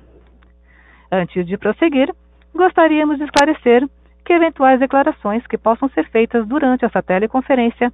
[1.12, 2.12] Antes de prosseguir,
[2.52, 3.88] gostaríamos de esclarecer
[4.24, 7.92] que eventuais declarações que possam ser feitas durante essa teleconferência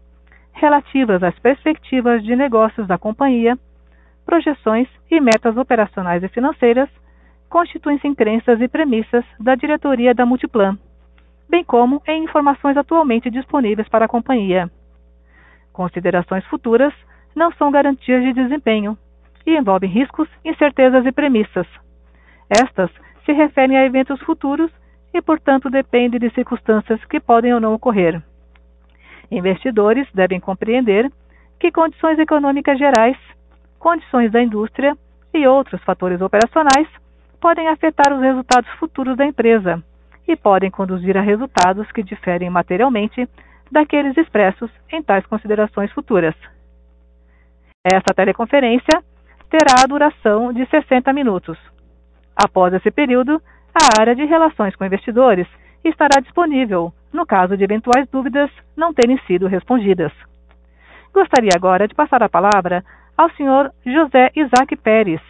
[0.54, 3.58] relativas às perspectivas de negócios da companhia,
[4.26, 6.90] projeções e metas operacionais e financeiras
[7.48, 10.76] constituem-se em crenças e premissas da diretoria da Multiplan,
[11.48, 14.70] bem como em informações atualmente disponíveis para a companhia.
[15.72, 16.92] Considerações futuras
[17.34, 18.98] não são garantias de desempenho
[19.46, 21.66] e envolvem riscos, incertezas e premissas.
[22.50, 22.90] Estas
[23.24, 24.70] se referem a eventos futuros
[25.14, 28.20] e, portanto, dependem de circunstâncias que podem ou não ocorrer.
[29.30, 31.10] Investidores devem compreender
[31.58, 33.16] que condições econômicas gerais,
[33.86, 34.96] condições da indústria
[35.32, 36.88] e outros fatores operacionais
[37.40, 39.80] podem afetar os resultados futuros da empresa
[40.26, 43.28] e podem conduzir a resultados que diferem materialmente
[43.70, 46.34] daqueles expressos em tais considerações futuras.
[47.84, 49.00] Esta teleconferência
[49.48, 51.56] terá a duração de 60 minutos.
[52.34, 53.40] Após esse período,
[53.72, 55.46] a área de relações com investidores
[55.84, 60.12] estará disponível no caso de eventuais dúvidas não terem sido respondidas.
[61.14, 62.84] Gostaria agora de passar a palavra
[63.16, 65.20] ao senhor José Isaac Pérez,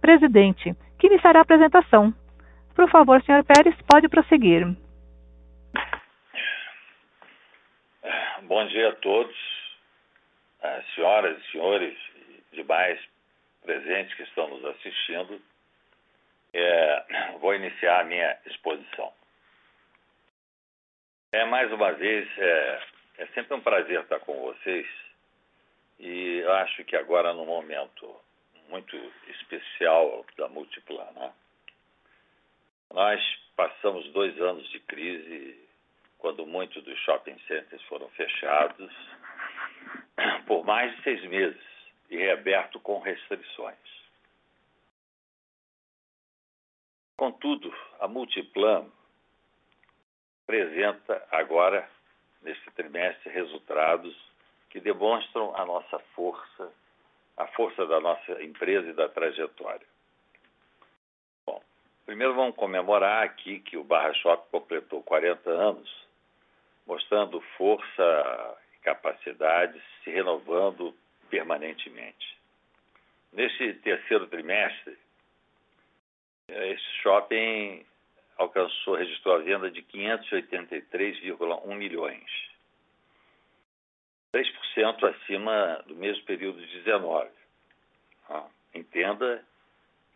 [0.00, 2.12] presidente, que iniciará a apresentação.
[2.74, 4.66] Por favor, senhor Pérez, pode prosseguir.
[8.42, 9.36] Bom dia a todos,
[10.94, 13.00] senhoras e senhores e demais
[13.62, 15.40] presentes que estão nos assistindo
[16.52, 17.04] é,
[17.40, 19.12] vou iniciar a minha exposição.
[21.32, 22.80] É mais uma vez, é,
[23.18, 24.86] é sempre um prazer estar com vocês
[26.00, 28.16] e eu acho que agora num momento
[28.68, 28.96] muito
[29.28, 31.32] especial da Multiplan, né?
[32.92, 33.20] Nós
[33.54, 35.68] passamos dois anos de crise
[36.18, 38.92] quando muitos dos shopping centers foram fechados
[40.46, 41.62] por mais de seis meses
[42.08, 43.76] e reaberto com restrições.
[47.16, 48.90] Contudo, a Multiplan
[50.44, 51.88] apresenta agora,
[52.42, 54.29] neste trimestre, resultados
[54.70, 56.72] que demonstram a nossa força,
[57.36, 59.86] a força da nossa empresa e da trajetória.
[61.44, 61.60] Bom,
[62.06, 66.06] primeiro vamos comemorar aqui que o Barra Shop completou 40 anos,
[66.86, 70.94] mostrando força e capacidade, se renovando
[71.28, 72.38] permanentemente.
[73.32, 74.96] Neste terceiro trimestre,
[76.48, 77.84] esse shopping
[78.36, 82.49] alcançou, registrou a venda de 583,1 milhões.
[84.32, 87.28] 3% acima do mesmo período de 19.
[88.28, 89.44] Ah, entenda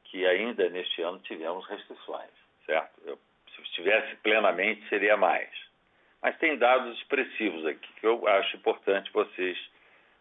[0.05, 2.31] que ainda neste ano tivemos restrições,
[2.65, 3.01] certo?
[3.05, 3.19] Eu,
[3.55, 5.51] se estivesse plenamente, seria mais.
[6.23, 9.59] Mas tem dados expressivos aqui que eu acho importante vocês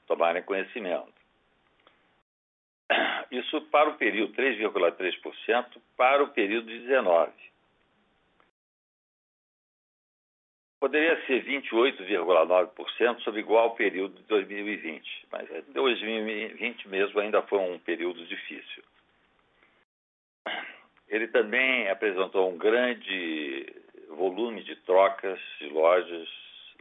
[0.07, 1.13] tomarem conhecimento.
[3.31, 7.31] Isso para o período 3,3% para o período de 19.
[10.83, 18.25] Poderia ser 28,9% sobre igual período de 2020, mas 2020 mesmo ainda foi um período
[18.25, 18.83] difícil.
[21.07, 23.73] Ele também apresentou um grande
[24.09, 26.27] volume de trocas de lojas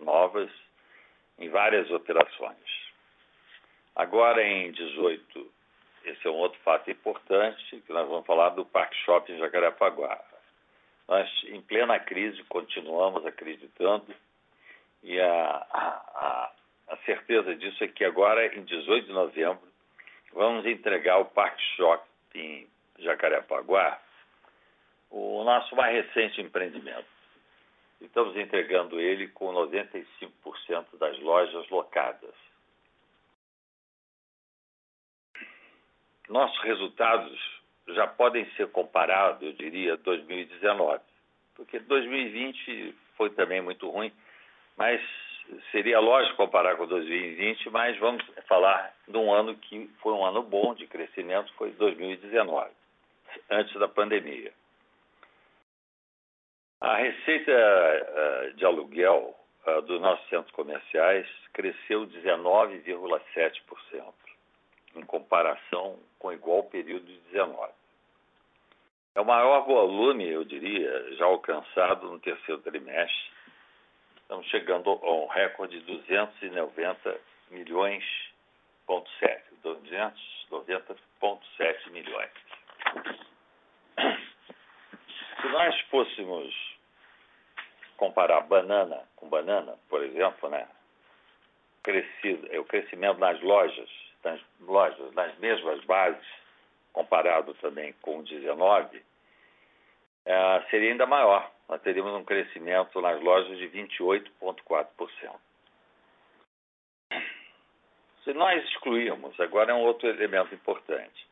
[0.00, 0.50] novas
[1.38, 2.58] em várias operações.
[3.94, 5.52] Agora, em 18,
[6.06, 10.20] esse é um outro fato importante, que nós vamos falar do Parque Shopping Jacarepaguá.
[11.12, 14.14] Nós, em plena crise, continuamos acreditando
[15.02, 16.52] e a, a,
[16.88, 19.60] a certeza disso é que agora, em 18 de novembro,
[20.32, 22.66] vamos entregar o Parque Shopping
[22.98, 24.00] Jacarepaguá
[25.10, 27.04] o nosso mais recente empreendimento.
[28.00, 32.34] Estamos entregando ele com 95% das lojas locadas.
[36.26, 37.61] Nossos resultados
[37.94, 41.00] já podem ser comparados, eu diria, 2019,
[41.54, 44.12] porque 2020 foi também muito ruim,
[44.76, 45.00] mas
[45.70, 50.42] seria lógico comparar com 2020, mas vamos falar de um ano que foi um ano
[50.42, 52.70] bom de crescimento, foi 2019,
[53.50, 54.52] antes da pandemia.
[56.80, 59.36] A receita uh, de aluguel
[59.66, 64.12] uh, dos nossos centros comerciais cresceu 19,7%
[64.96, 67.72] em comparação com o igual período de 19.
[69.14, 73.30] É o maior volume, eu diria, já alcançado no terceiro trimestre.
[74.22, 77.20] Estamos chegando a um recorde de 290
[77.50, 78.02] milhões,
[78.86, 82.30] ponto 7, 290,7 milhões.
[85.40, 86.78] Se nós fôssemos
[87.98, 90.66] comparar banana com banana, por exemplo, né?
[91.82, 93.90] Crescido, é o crescimento nas lojas,
[94.24, 96.26] nas lojas, nas mesmas bases,
[96.92, 99.02] comparado também com o 19,
[100.24, 101.50] é, seria ainda maior.
[101.68, 105.34] Nós teríamos um crescimento nas lojas de 28,4%.
[108.24, 111.26] Se nós excluirmos, agora é um outro elemento importante,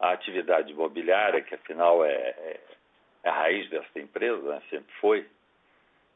[0.00, 2.60] a atividade imobiliária, que afinal é, é,
[3.22, 4.62] é a raiz dessa empresa, né?
[4.70, 5.28] sempre foi,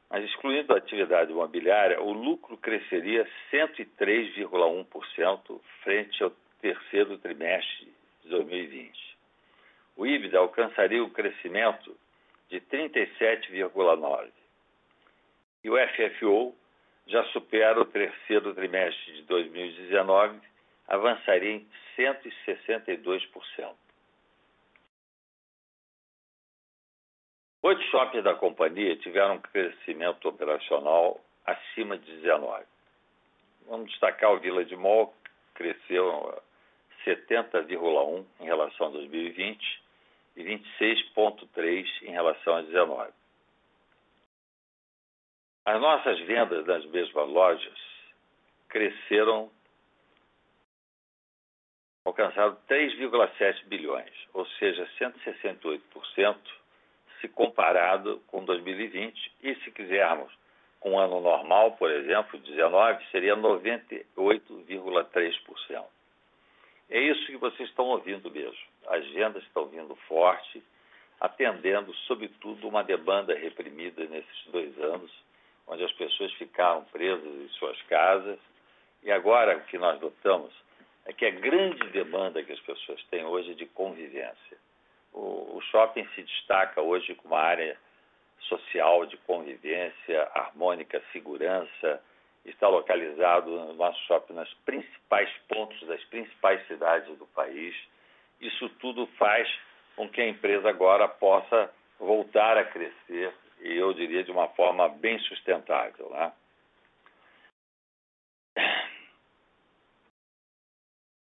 [0.09, 6.31] mas excluindo a atividade imobiliária, o lucro cresceria 103,1% frente ao
[6.61, 8.00] terceiro trimestre
[8.31, 9.19] de 2020.
[9.97, 11.97] O IBDA alcançaria o crescimento
[12.49, 14.31] de 37,9%.
[15.63, 16.55] E o FFO
[17.07, 20.41] já supera o terceiro trimestre de 2019,
[20.89, 21.69] avançaria em
[21.99, 23.75] 162%.
[27.63, 32.65] Oito shoppings da companhia tiveram um crescimento operacional acima de 19.
[33.67, 35.15] Vamos destacar o Vila de Mall,
[35.55, 36.43] que cresceu
[37.05, 39.83] 70,1 em relação a 2020
[40.37, 43.13] e 26,3 em relação a 19.
[45.65, 47.79] As nossas vendas nas mesmas lojas
[48.69, 49.51] cresceram,
[52.05, 56.37] alcançaram 3,7 bilhões, ou seja, 168%
[57.21, 59.33] se comparado com 2020.
[59.43, 60.33] E se quisermos
[60.81, 65.85] com um ano normal, por exemplo, 19, seria 98,3%.
[66.91, 68.59] É isso que vocês estão ouvindo mesmo.
[68.89, 70.63] As vendas estão vindo forte,
[71.21, 75.13] atendendo, sobretudo, uma demanda reprimida nesses dois anos,
[75.67, 78.39] onde as pessoas ficaram presas em suas casas.
[79.03, 80.53] E agora o que nós notamos
[81.07, 84.59] é que a grande demanda que as pessoas têm hoje é de convivência
[85.13, 87.77] o, o shopping se destaca hoje como uma área
[88.41, 92.03] social de convivência, harmônica, segurança.
[92.51, 97.75] Está localizado no nosso shopping nos principais pontos das principais cidades do país.
[98.41, 99.49] Isso tudo faz
[99.97, 104.89] com que a empresa agora possa voltar a crescer e eu diria de uma forma
[104.89, 106.11] bem sustentável.
[106.11, 106.33] Né?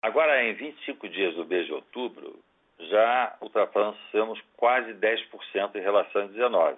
[0.02, 2.38] Agora, em 25 dias do mês de outubro,
[2.78, 6.76] já ultrapassamos quase 10% em relação a 19,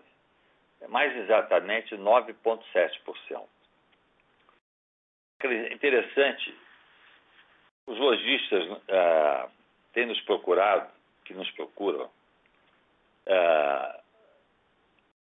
[0.82, 3.55] é mais exatamente 9,7%.
[5.44, 6.54] Interessante,
[7.86, 9.48] os lojistas ah,
[9.92, 10.90] têm nos procurado,
[11.24, 12.10] que nos procuram,
[13.28, 14.00] ah,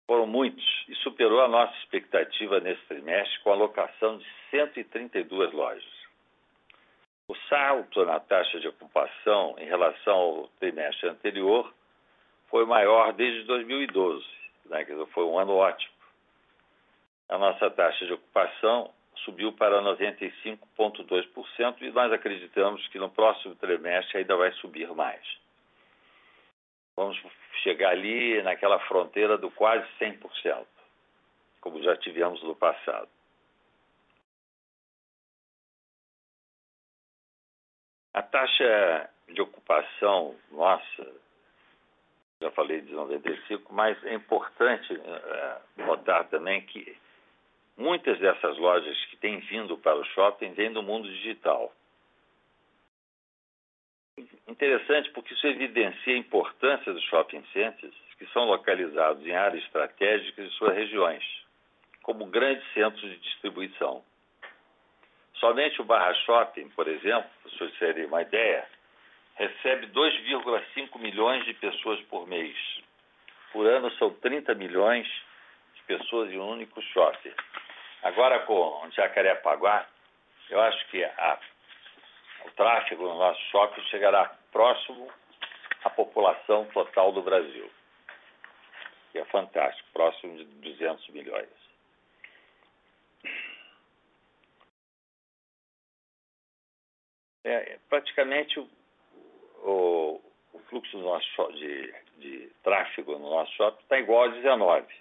[0.06, 6.04] foram muitos e superou a nossa expectativa nesse trimestre com a locação de 132 lojas.
[7.26, 11.72] O salto na taxa de ocupação em relação ao trimestre anterior
[12.48, 14.24] foi maior desde 2012,
[14.66, 15.92] né, foi um ano ótimo.
[17.28, 18.92] A nossa taxa de ocupação
[19.24, 25.22] subiu para 95,2% e nós acreditamos que no próximo trimestre ainda vai subir mais.
[26.96, 27.20] Vamos
[27.62, 30.64] chegar ali naquela fronteira do quase 100%,
[31.60, 33.08] como já tivemos no passado.
[38.12, 41.12] A taxa de ocupação nossa,
[42.40, 46.96] já falei de 95, mas é importante é, notar também que
[47.76, 51.72] muitas dessas lojas que têm vindo para o shopping vêm do mundo digital.
[54.46, 60.48] Interessante porque isso evidencia a importância dos shopping centers que são localizados em áreas estratégicas
[60.48, 61.24] de suas regiões,
[62.02, 64.04] como grandes centros de distribuição.
[65.34, 68.66] Somente o Barra Shopping, por exemplo, para vocês terem uma ideia,
[69.34, 72.56] recebe 2,5 milhões de pessoas por mês.
[73.52, 75.06] por ano são 30 milhões
[75.74, 77.32] de pessoas em um único shopping.
[78.04, 79.88] Agora com Jacarepaguá,
[80.50, 81.40] eu acho que a,
[82.44, 85.10] o tráfego no nosso shopping chegará próximo
[85.82, 87.70] à população total do Brasil,
[89.10, 91.48] que é fantástico, próximo de 200 milhões.
[97.42, 98.68] É, praticamente o,
[99.62, 100.20] o,
[100.52, 104.94] o fluxo nosso, de, de tráfego no nosso shopping está igual a 19,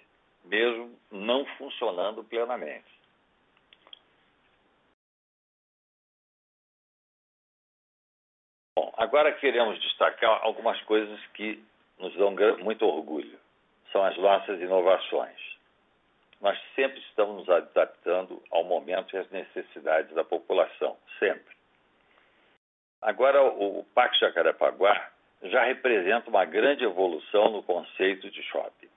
[0.46, 2.93] mesmo não funcionando plenamente.
[8.76, 11.62] Bom, agora queremos destacar algumas coisas que
[11.96, 13.38] nos dão muito orgulho.
[13.92, 15.38] São as nossas inovações.
[16.40, 21.54] Nós sempre estamos nos adaptando ao momento e às necessidades da população, sempre.
[23.00, 25.10] Agora, o Parque Jacarepaguá
[25.44, 28.88] já representa uma grande evolução no conceito de shopping,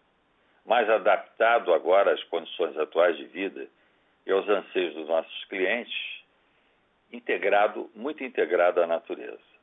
[0.65, 3.67] mais adaptado agora às condições atuais de vida
[4.25, 6.23] e aos anseios dos nossos clientes,
[7.11, 9.56] integrado, muito integrado à natureza.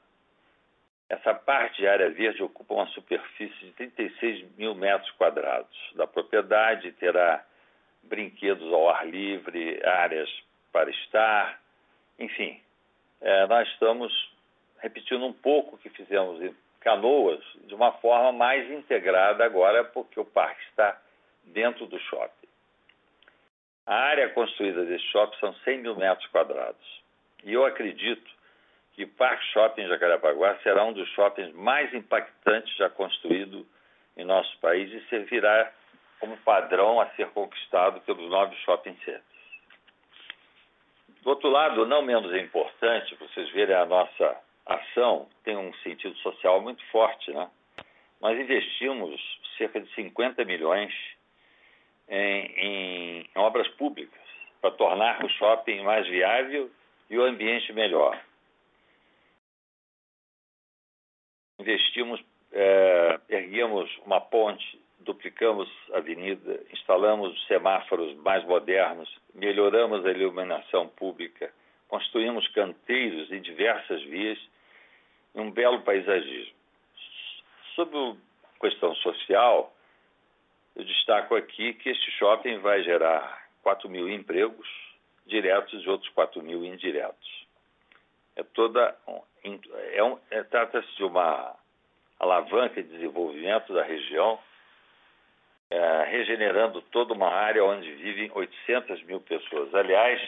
[1.14, 6.90] Essa parte de área verde ocupa uma superfície de 36 mil metros quadrados da propriedade,
[6.92, 7.44] terá
[8.02, 10.28] brinquedos ao ar livre, áreas
[10.73, 11.61] para estar,
[12.18, 12.61] enfim,
[13.21, 14.12] é, nós estamos
[14.80, 20.18] repetindo um pouco o que fizemos em Canoas de uma forma mais integrada agora, porque
[20.18, 21.00] o parque está
[21.44, 22.49] dentro do shopping.
[23.87, 27.02] A área construída desse shopping são 100 mil metros quadrados.
[27.44, 28.34] E eu acredito
[28.95, 33.67] que Parque Shopping Jacarepaguá será um dos shoppings mais impactantes já construído
[34.17, 35.73] em nosso país e servirá
[36.21, 39.23] como padrão a ser conquistado pelos novos shopping centers.
[41.23, 44.37] Do outro lado, não menos importante, vocês verem a nossa
[44.67, 47.33] ação tem um sentido social muito forte.
[47.33, 47.49] Né?
[48.21, 49.21] Nós investimos
[49.59, 50.93] cerca de 50 milhões
[52.09, 54.21] em, em obras públicas
[54.61, 56.71] para tornar o shopping mais viável
[57.11, 58.19] e o ambiente melhor.
[61.58, 70.88] Investimos, é, erguemos uma ponte, duplicamos a avenida, instalamos semáforos mais modernos, melhoramos a iluminação
[70.88, 71.52] pública,
[71.88, 74.38] construímos canteiros em diversas vias
[75.34, 76.54] um belo paisagismo.
[77.75, 79.75] Sobre a questão social,
[80.76, 84.68] eu destaco aqui que este shopping vai gerar 4 mil empregos
[85.26, 87.46] diretos e outros 4 mil indiretos.
[88.37, 88.96] É toda
[89.45, 91.55] é um, é, trata-se de uma
[92.19, 94.39] alavanca de desenvolvimento da região,
[95.71, 99.75] é, regenerando toda uma área onde vivem 800 mil pessoas.
[99.75, 100.21] Aliás,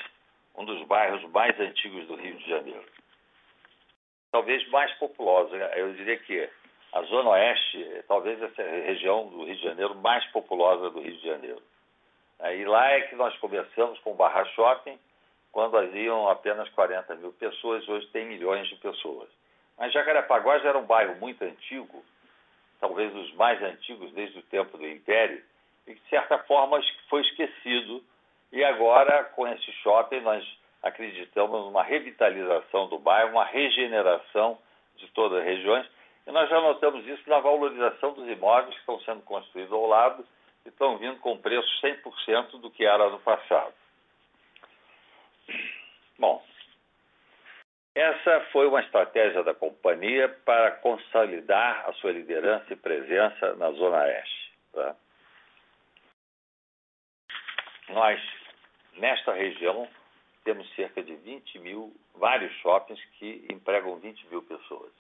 [0.57, 2.97] um dos bairros mais antigos do Rio de Janeiro
[4.37, 5.57] talvez mais populosa.
[5.77, 6.49] Eu diria que
[6.93, 11.27] a Zona Oeste, talvez essa região do Rio de Janeiro mais populosa do Rio de
[11.27, 11.63] Janeiro.
[12.55, 14.99] E lá é que nós começamos com o Barra Shopping,
[15.57, 19.27] quando haviam apenas 40 mil pessoas, hoje tem milhões de pessoas.
[19.79, 22.05] Mas Jacarepaguá já era um bairro muito antigo,
[22.79, 25.43] talvez os mais antigos desde o tempo do Império,
[25.87, 28.05] e que de certa forma foi esquecido.
[28.53, 30.47] E agora, com esse shopping, nós
[30.83, 34.59] acreditamos numa revitalização do bairro, uma regeneração
[34.97, 35.87] de todas as regiões.
[36.27, 40.23] E nós já notamos isso na valorização dos imóveis que estão sendo construídos ao lado
[40.67, 43.73] e estão vindo com preço 100% do que era no passado.
[46.19, 46.45] Bom,
[47.95, 53.99] essa foi uma estratégia da companhia para consolidar a sua liderança e presença na Zona
[53.99, 54.53] Oeste.
[54.73, 54.97] Tá?
[57.89, 58.21] Nós,
[58.95, 59.89] nesta região,
[60.45, 64.93] temos cerca de 20 mil, vários shoppings que empregam 20 mil pessoas.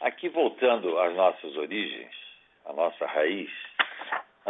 [0.00, 2.14] Aqui, voltando às nossas origens,
[2.64, 3.50] à nossa raiz,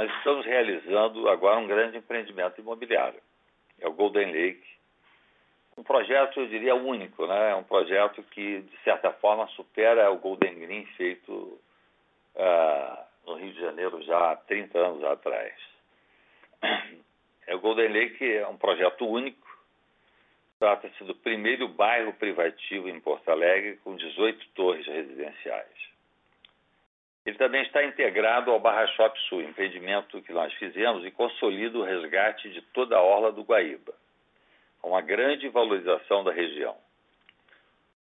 [0.00, 3.20] nós estamos realizando agora um grande empreendimento imobiliário.
[3.78, 4.64] É o Golden Lake.
[5.76, 7.50] Um projeto, eu diria, único, né?
[7.50, 11.32] É um projeto que, de certa forma, supera o Golden Green feito
[12.34, 15.52] uh, no Rio de Janeiro já há 30 anos atrás.
[17.46, 19.46] É, o Golden Lake é um projeto único.
[20.60, 25.89] Trata-se do primeiro bairro privativo em Porto Alegre com 18 torres residenciais.
[27.30, 31.84] Ele também está integrado ao Barra Shop Sul, empreendimento que nós fizemos e consolida o
[31.84, 33.94] resgate de toda a orla do Guaíba,
[34.82, 36.76] uma grande valorização da região.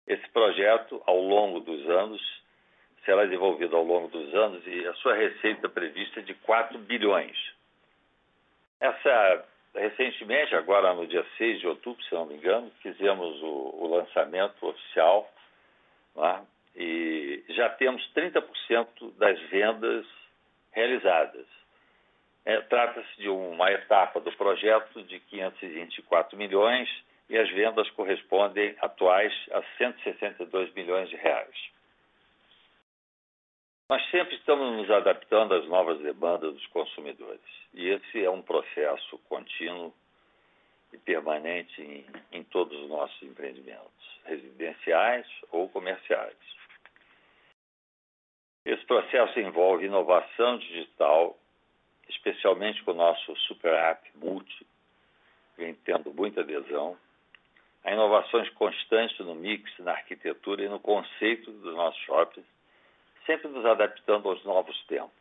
[0.06, 2.20] Esse projeto, ao longo dos anos,
[3.04, 7.36] será desenvolvido ao longo dos anos e a sua receita prevista é de 4 bilhões
[8.80, 9.44] essa,
[9.74, 14.66] recentemente, agora no dia 6 de outubro, se não me engano, fizemos o, o lançamento
[14.66, 15.30] oficial.
[16.14, 16.46] Né?
[16.78, 20.06] E já temos 30% das vendas
[20.70, 21.44] realizadas.
[22.44, 26.88] É, Trata-se de uma etapa do projeto de 524 milhões
[27.28, 31.54] e as vendas correspondem atuais a 162 milhões de reais.
[33.90, 37.40] Nós sempre estamos nos adaptando às novas demandas dos consumidores
[37.74, 39.92] e esse é um processo contínuo
[40.92, 46.57] e permanente em, em todos os nossos empreendimentos, residenciais ou comerciais.
[48.64, 51.38] Esse processo envolve inovação digital,
[52.08, 54.66] especialmente com o nosso Super App Multi,
[55.56, 56.96] vem tendo muita adesão,
[57.84, 62.46] a inovações constantes no mix, na arquitetura e no conceito dos nossos shoppings,
[63.24, 65.12] sempre nos adaptando aos novos tempos.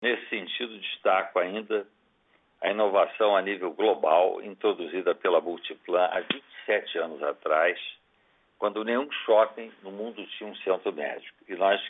[0.00, 1.86] Nesse sentido, destaco ainda
[2.60, 7.78] a inovação a nível global introduzida pela Multiplan há 27 anos atrás,
[8.62, 11.36] quando nenhum shopping no mundo tinha um centro médico.
[11.48, 11.82] E nós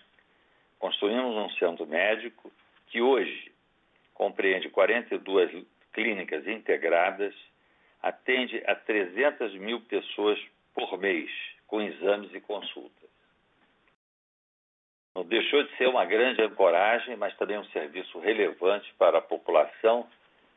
[0.78, 2.50] construímos um centro médico
[2.86, 3.52] que hoje
[4.14, 7.34] compreende 42 clínicas integradas,
[8.02, 11.30] atende a 300 mil pessoas por mês,
[11.66, 13.10] com exames e consultas.
[15.14, 20.08] Não deixou de ser uma grande ancoragem, mas também um serviço relevante para a população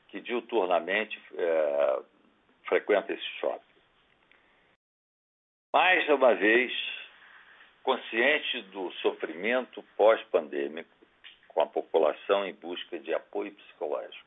[0.07, 1.99] que diuturnamente é,
[2.63, 3.64] frequenta esse shopping.
[5.75, 6.71] Mais uma vez,
[7.83, 10.89] consciente do sofrimento pós-pandêmico,
[11.49, 14.25] com a população em busca de apoio psicológico,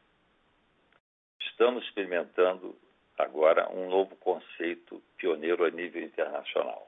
[1.41, 2.77] estamos experimentando
[3.17, 6.87] agora um novo conceito pioneiro a nível internacional.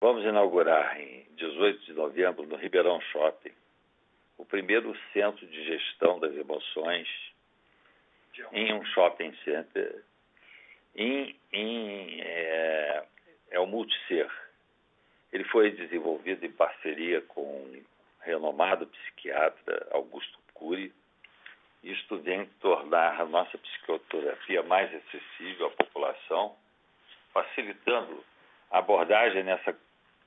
[0.00, 3.54] Vamos inaugurar em 18 de novembro no Ribeirão Shopping
[4.38, 7.08] o primeiro centro de gestão das emoções
[8.52, 10.04] em um shopping center.
[10.94, 13.04] Em, em, é,
[13.50, 14.30] é o Multicer.
[15.32, 17.82] Ele foi desenvolvido em parceria com o
[18.20, 20.92] renomado psiquiatra Augusto Cury,
[21.82, 26.54] isto vem tornar a nossa psicoterapia mais acessível à população,
[27.32, 28.22] facilitando
[28.70, 29.74] a abordagem nessa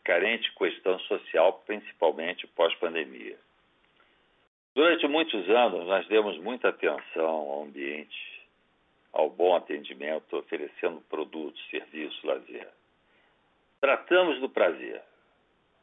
[0.03, 3.37] carente questão social, principalmente pós-pandemia.
[4.73, 8.32] Durante muitos anos, nós demos muita atenção ao ambiente,
[9.13, 12.67] ao bom atendimento, oferecendo produtos, serviços, lazer.
[13.79, 15.01] Tratamos do prazer,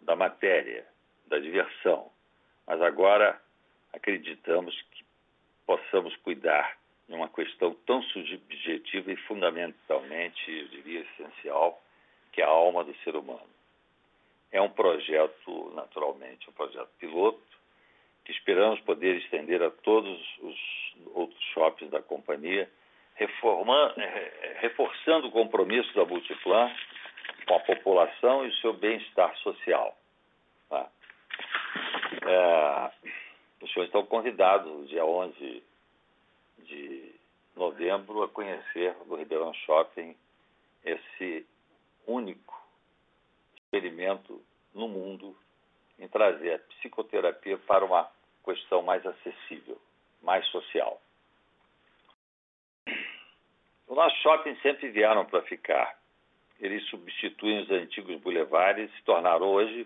[0.01, 0.85] da matéria,
[1.27, 2.11] da diversão,
[2.67, 3.41] mas agora
[3.93, 5.05] acreditamos que
[5.65, 6.77] possamos cuidar
[7.09, 11.81] de uma questão tão subjetiva e fundamentalmente, eu diria, essencial,
[12.33, 13.49] que é a alma do ser humano.
[14.53, 17.41] É um projeto, naturalmente, um projeto piloto,
[18.25, 22.71] que esperamos poder estender a todos os outros shoppings da companhia,
[23.25, 26.71] eh, reforçando o compromisso da Multiplan
[27.47, 29.97] com a população e o seu bem-estar social.
[30.69, 30.89] Tá?
[32.27, 32.91] É,
[33.61, 35.63] os senhores estão convidados, dia 11
[36.59, 37.15] de
[37.57, 40.17] novembro, a conhecer no Ribeirão Shopping
[40.85, 41.47] esse
[42.07, 42.59] único
[43.57, 44.41] experimento
[44.75, 45.37] no mundo
[45.99, 48.11] em trazer a psicoterapia para uma
[48.45, 49.79] questão mais acessível,
[50.23, 51.01] mais social.
[53.91, 55.99] Os nossos shoppings sempre vieram para ficar.
[56.61, 59.85] Eles substituem os antigos bulevares e se tornaram hoje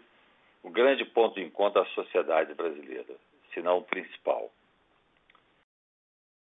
[0.63, 3.17] o grande ponto de encontro da sociedade brasileira,
[3.55, 4.53] se não o principal.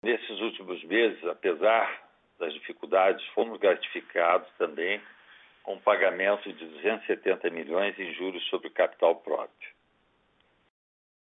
[0.03, 4.99] Nesses últimos meses, apesar das dificuldades, fomos gratificados também
[5.63, 9.71] com o pagamento de 270 milhões em juros sobre o capital próprio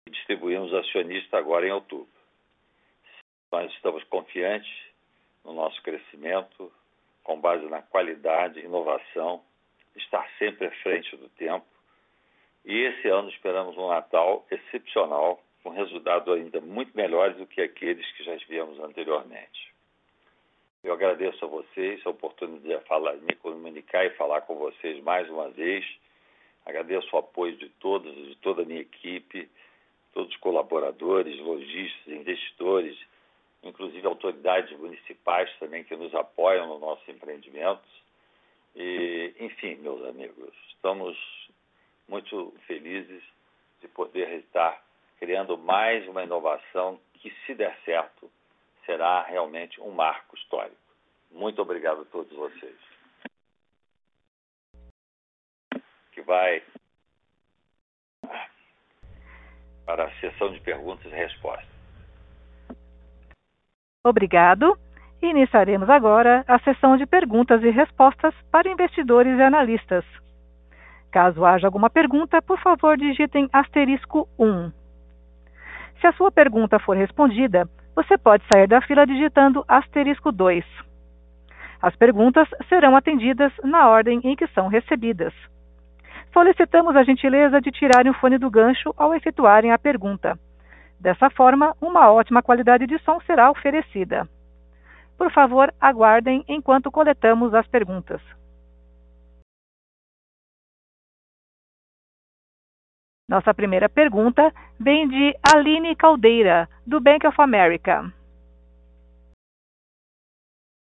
[0.06, 2.06] e distribuímos acionista agora em outubro.
[3.50, 4.87] Nós estamos confiantes
[5.48, 6.70] no nosso crescimento,
[7.24, 9.42] com base na qualidade, inovação,
[9.96, 11.66] estar sempre à frente do tempo.
[12.64, 18.06] E esse ano esperamos um Natal excepcional, com resultados ainda muito melhores do que aqueles
[18.12, 19.72] que já tivemos anteriormente.
[20.84, 25.28] Eu agradeço a vocês a oportunidade de falar, me comunicar e falar com vocês mais
[25.28, 25.84] uma vez.
[26.64, 29.48] Agradeço o apoio de todos, de toda a minha equipe,
[30.12, 32.96] todos os colaboradores, lojistas, investidores,
[33.62, 37.82] inclusive autoridades municipais também que nos apoiam no nosso empreendimento.
[38.74, 41.16] E, enfim, meus amigos, estamos
[42.06, 43.22] muito felizes
[43.80, 44.82] de poder estar
[45.18, 48.30] criando mais uma inovação que, se der certo,
[48.86, 50.76] será realmente um marco histórico.
[51.30, 52.78] Muito obrigado a todos vocês.
[56.12, 56.62] Que vai
[59.84, 61.77] para a sessão de perguntas e respostas.
[64.04, 64.78] Obrigado.
[65.20, 70.04] Iniciaremos agora a sessão de perguntas e respostas para investidores e analistas.
[71.10, 74.70] Caso haja alguma pergunta, por favor digitem asterisco 1.
[76.00, 80.64] Se a sua pergunta for respondida, você pode sair da fila digitando asterisco 2.
[81.82, 85.34] As perguntas serão atendidas na ordem em que são recebidas.
[86.32, 90.38] Solicitamos a gentileza de tirarem o fone do gancho ao efetuarem a pergunta.
[91.00, 94.28] Dessa forma, uma ótima qualidade de som será oferecida.
[95.16, 98.20] Por favor, aguardem enquanto coletamos as perguntas.
[103.28, 108.12] Nossa primeira pergunta vem de Aline Caldeira, do Bank of America.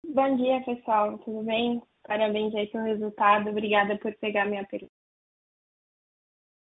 [0.04, 1.19] Bom dia, pessoal.
[1.19, 1.82] Tudo bem?
[2.04, 3.50] Parabéns aí pelo resultado.
[3.50, 4.91] Obrigada por pegar minha pergunta.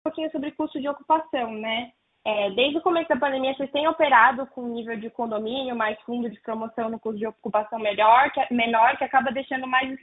[0.00, 1.92] Um pouquinho sobre custo de ocupação, né?
[2.26, 6.30] É, desde o começo da pandemia, vocês têm operado com nível de condomínio, mais fundo
[6.30, 9.98] de promoção no custo de ocupação melhor, que, é menor, que acaba deixando mais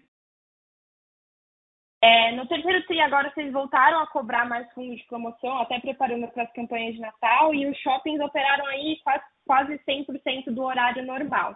[2.04, 6.28] é, no terceiro TRI agora vocês voltaram a cobrar mais fundos de promoção, até preparando
[6.30, 11.06] para as campanhas de Natal, e os shoppings operaram aí quase, quase 100% do horário
[11.06, 11.56] normal.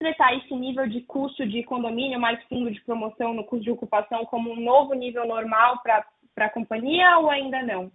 [0.00, 4.24] Tratar esse nível de custo de condomínio mais fundo de promoção no custo de ocupação
[4.26, 6.04] como um novo nível normal para
[6.36, 7.92] a companhia ou ainda não?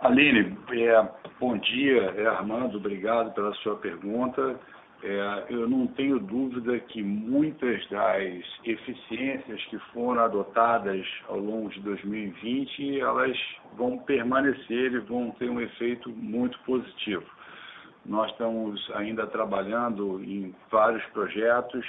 [0.00, 1.08] Aline, é,
[1.40, 4.58] Bom dia, é Armando, obrigado pela sua pergunta.
[5.02, 11.80] É, eu não tenho dúvida que muitas das eficiências que foram adotadas ao longo de
[11.80, 13.38] 2020, elas
[13.74, 17.24] vão permanecer e vão ter um efeito muito positivo.
[18.04, 21.84] Nós estamos ainda trabalhando em vários projetos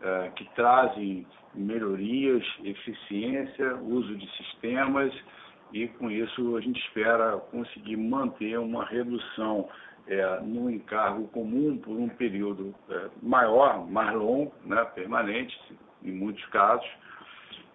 [0.00, 5.12] é, que trazem melhorias, eficiência, uso de sistemas,
[5.72, 9.68] e com isso a gente espera conseguir manter uma redução
[10.06, 15.58] é, no encargo comum por um período é, maior, mais longo, né, permanente,
[16.02, 16.88] em muitos casos.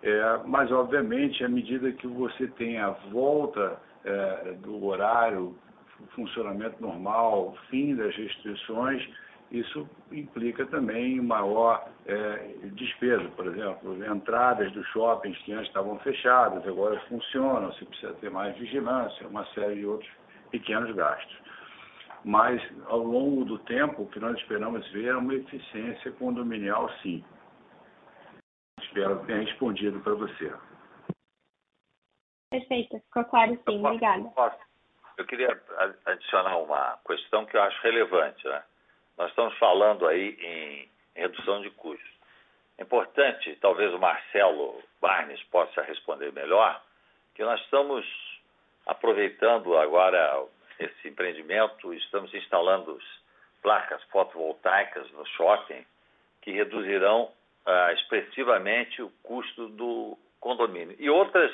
[0.03, 5.55] É, mas, obviamente, à medida que você tem a volta é, do horário,
[6.13, 9.07] funcionamento normal, fim das restrições,
[9.51, 12.37] isso implica também maior é,
[12.73, 13.27] despesa.
[13.29, 18.57] Por exemplo, entradas dos shoppings que antes estavam fechadas, agora funcionam, você precisa ter mais
[18.57, 20.11] vigilância, uma série de outros
[20.51, 21.37] pequenos gastos.
[22.25, 27.23] Mas, ao longo do tempo, o que nós esperamos ver é uma eficiência condominial, sim.
[28.81, 30.53] Espero que tenha respondido para você.
[32.51, 34.29] Perfeito, ficou claro sim, obrigada.
[35.17, 35.61] Eu queria
[36.05, 38.63] adicionar uma questão que eu acho relevante, né?
[39.17, 42.07] Nós estamos falando aí em redução de custos.
[42.77, 46.81] É importante, talvez o Marcelo Barnes possa responder melhor,
[47.33, 48.05] que nós estamos
[48.85, 50.45] aproveitando agora
[50.79, 52.99] esse empreendimento, estamos instalando
[53.61, 55.83] placas fotovoltaicas no shopping
[56.41, 57.31] que reduzirão
[57.65, 60.95] ah, expressivamente o custo do condomínio.
[60.99, 61.51] E outras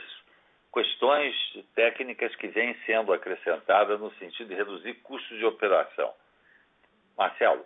[0.74, 1.34] questões
[1.74, 6.14] técnicas que vêm sendo acrescentadas no sentido de reduzir custos de operação.
[7.18, 7.62] Marcelo.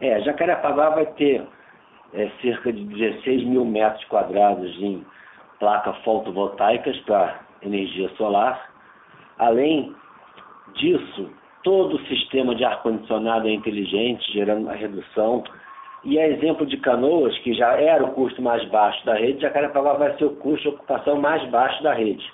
[0.00, 1.44] É, Jacarepaguá vai ter
[2.14, 5.04] é, cerca de 16 mil metros quadrados em
[5.58, 8.70] placas fotovoltaicas para energia solar.
[9.38, 9.94] Além
[10.74, 11.30] disso,
[11.62, 15.42] todo o sistema de ar-condicionado é inteligente, gerando uma redução.
[16.04, 19.94] E a exemplo de Canoas, que já era o custo mais baixo da rede, Jacarepaguá
[19.94, 22.24] vai ser o custo de ocupação mais baixo da rede.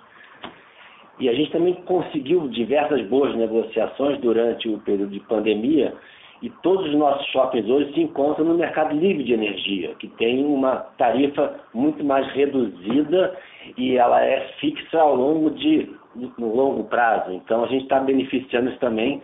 [1.19, 5.95] E a gente também conseguiu diversas boas negociações durante o período de pandemia
[6.43, 10.45] e todos os nossos shoppings hoje se encontram no mercado livre de energia, que tem
[10.45, 13.35] uma tarifa muito mais reduzida
[13.79, 15.89] e ela é fixa ao longo de
[16.37, 17.33] no longo prazo.
[17.33, 19.23] Então a gente está beneficiando isso também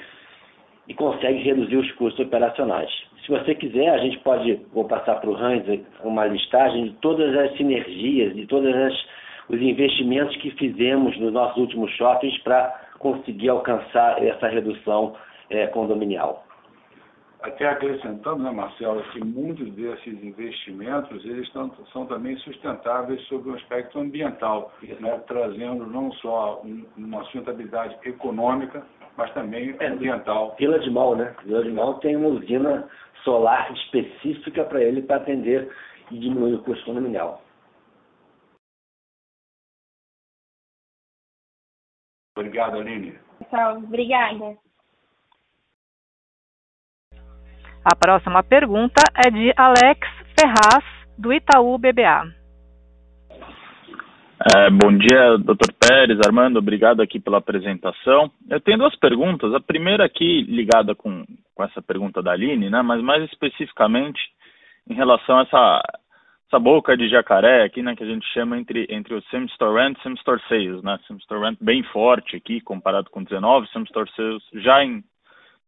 [0.88, 2.90] e consegue reduzir os custos operacionais.
[3.24, 5.64] Se você quiser, a gente pode, vou passar para o Hans
[6.02, 8.94] uma listagem de todas as sinergias, de todas as
[9.50, 15.16] os investimentos que fizemos nos nossos últimos shoppings para conseguir alcançar essa redução
[15.50, 16.44] é, condominial.
[17.42, 23.54] Até acrescentando, né, Marcelo, que muitos desses investimentos eles estão, são também sustentáveis sob o
[23.54, 26.62] aspecto ambiental, né, trazendo não só
[26.96, 28.84] uma sustentabilidade econômica,
[29.16, 30.54] mas também é, ambiental.
[30.58, 31.34] Vila de Mal, né?
[31.44, 32.88] Vila de Mal tem uma usina
[33.24, 35.68] solar específica para ele para atender
[36.10, 37.42] e diminuir o custo condominial.
[42.40, 43.12] Obrigado, Aline.
[43.38, 44.56] Pessoal, obrigada.
[47.84, 50.00] A próxima pergunta é de Alex
[50.38, 50.84] Ferraz,
[51.18, 52.32] do Itaú BBA.
[54.56, 55.70] É, bom dia, Dr.
[55.78, 58.30] Pérez, Armando, obrigado aqui pela apresentação.
[58.48, 59.52] Eu tenho duas perguntas.
[59.52, 64.18] A primeira aqui ligada com, com essa pergunta da Aline, né, mas mais especificamente
[64.88, 65.82] em relação a essa,
[66.50, 69.72] essa boca de jacaré aqui, né, que a gente chama entre, entre o Same Store
[69.72, 73.68] Rent e Same Store Sales, né, Same Store Rent bem forte aqui comparado com 19,
[73.68, 75.04] Same Store Sales já em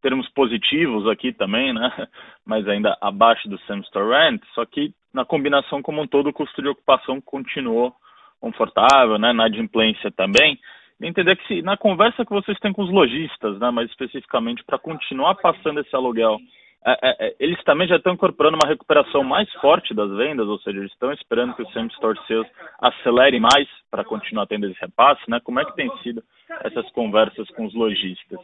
[0.03, 1.88] termos positivos aqui também, né,
[2.45, 6.33] mas ainda abaixo do Same Store Rent, só que na combinação como um todo o
[6.33, 7.95] custo de ocupação continuou
[8.40, 10.59] confortável, né, na adimplência também,
[11.01, 14.79] entender que se, na conversa que vocês têm com os lojistas, né, mais especificamente, para
[14.79, 16.38] continuar passando esse aluguel,
[16.85, 20.59] é, é, é, eles também já estão incorporando uma recuperação mais forte das vendas, ou
[20.59, 22.49] seja, eles estão esperando que o Same Store Sales
[22.81, 25.40] acelere mais para continuar tendo esse repasse, né?
[25.45, 26.23] Como é que tem sido
[26.64, 28.40] essas conversas com os lojistas?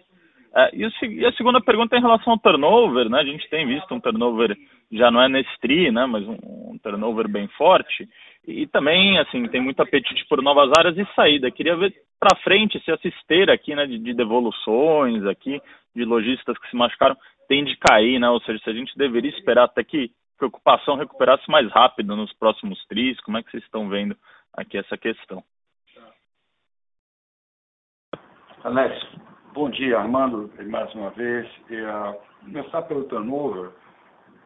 [0.55, 3.20] É, e, e, a segunda pergunta é em relação ao turnover, né?
[3.20, 4.57] A gente tem visto um turnover,
[4.92, 6.07] já não é nesse TRI, né?
[6.07, 6.37] Mas um,
[6.72, 8.09] um turnover bem forte.
[8.46, 11.51] E também, assim, tem muito apetite por novas áreas e saída.
[11.51, 15.61] Queria ver para frente se essa esteira aqui, né, de, de, devoluções aqui,
[15.94, 17.16] de lojistas que se machucaram,
[17.48, 18.28] tem de cair, né?
[18.28, 22.32] Ou seja, se a gente deveria esperar até que a ocupação recuperasse mais rápido nos
[22.34, 24.16] próximos tris, como é que vocês estão vendo
[24.52, 25.42] aqui essa questão?
[28.62, 28.94] Alex,
[29.54, 31.48] bom dia, Armando, mais uma vez.
[31.70, 33.70] É, começar pelo turnover,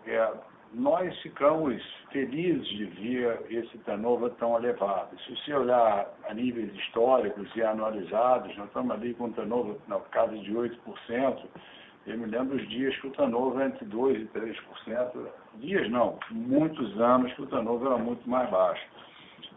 [0.06, 0.32] é,
[0.72, 5.18] nós ficamos felizes de ver esse turnover tão elevado.
[5.20, 9.98] Se você olhar a níveis históricos e anualizados, nós estamos ali com um turnover na
[10.00, 11.42] casa de 8%.
[12.06, 15.26] Eu me lembro os dias que o turnover era entre 2% e 3%.
[15.54, 18.84] Dias não, muitos anos que o turnover era muito mais baixo.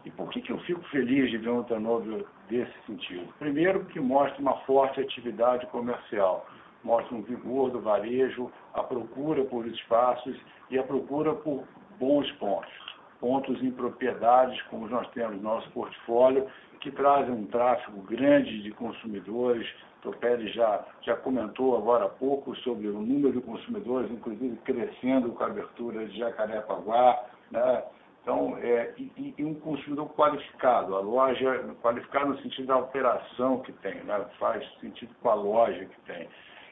[0.04, 3.26] E por que, que eu fico feliz de ver um turnover desse sentido?
[3.38, 6.46] Primeiro, porque mostra uma forte atividade comercial
[6.86, 10.36] mostra um vigor do varejo, a procura por espaços
[10.70, 11.64] e a procura por
[11.98, 12.72] bons pontos.
[13.18, 16.46] Pontos em propriedades, como nós temos no nosso portfólio,
[16.80, 19.66] que trazem um tráfego grande de consumidores.
[20.06, 25.32] O Topelli já, já comentou agora há pouco sobre o número de consumidores, inclusive crescendo
[25.32, 27.24] com a abertura de Jacarepaguá.
[27.50, 27.82] Né?
[28.22, 33.72] Então, é, e, e, um consumidor qualificado, a loja qualificada no sentido da operação que
[33.72, 34.24] tem, né?
[34.38, 36.28] faz sentido com a loja que tem.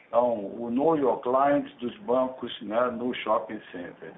[0.08, 4.12] Então, o Know Your Client dos bancos né, no shopping center.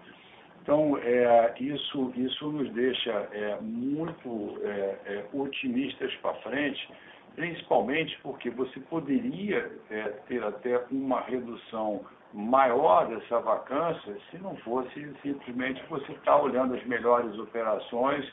[0.63, 6.91] Então, é, isso, isso nos deixa é, muito é, é otimistas para frente,
[7.37, 12.01] principalmente porque você poderia é, ter até uma redução
[12.33, 18.27] maior dessa vacância se não fosse simplesmente você estar tá olhando as melhores operações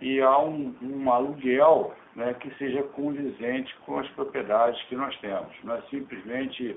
[0.00, 5.52] e há um, um aluguel né, que seja condizente com as propriedades que nós temos.
[5.62, 6.76] Não é simplesmente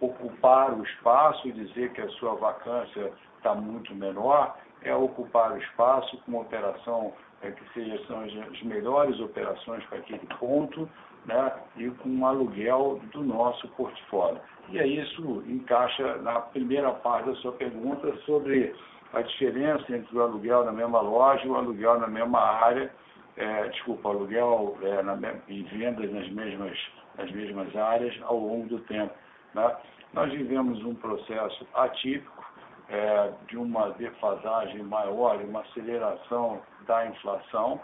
[0.00, 5.58] ocupar o espaço e dizer que a sua vacância está muito menor, é ocupar o
[5.58, 7.12] espaço com uma operação
[7.42, 10.88] é, que seja, são as, as melhores operações para aquele ponto,
[11.26, 14.40] né, e com um aluguel do nosso portfólio.
[14.68, 18.74] E aí isso encaixa na primeira parte da sua pergunta sobre
[19.12, 22.92] a diferença entre o aluguel na mesma loja e o aluguel na mesma área,
[23.36, 25.16] é, desculpa, aluguel é, na,
[25.48, 26.78] e vendas nas mesmas,
[27.18, 29.14] nas mesmas áreas ao longo do tempo.
[29.54, 29.76] Né?
[30.12, 32.44] Nós vivemos um processo atípico
[32.88, 37.80] é, de uma defasagem maior, uma aceleração da inflação,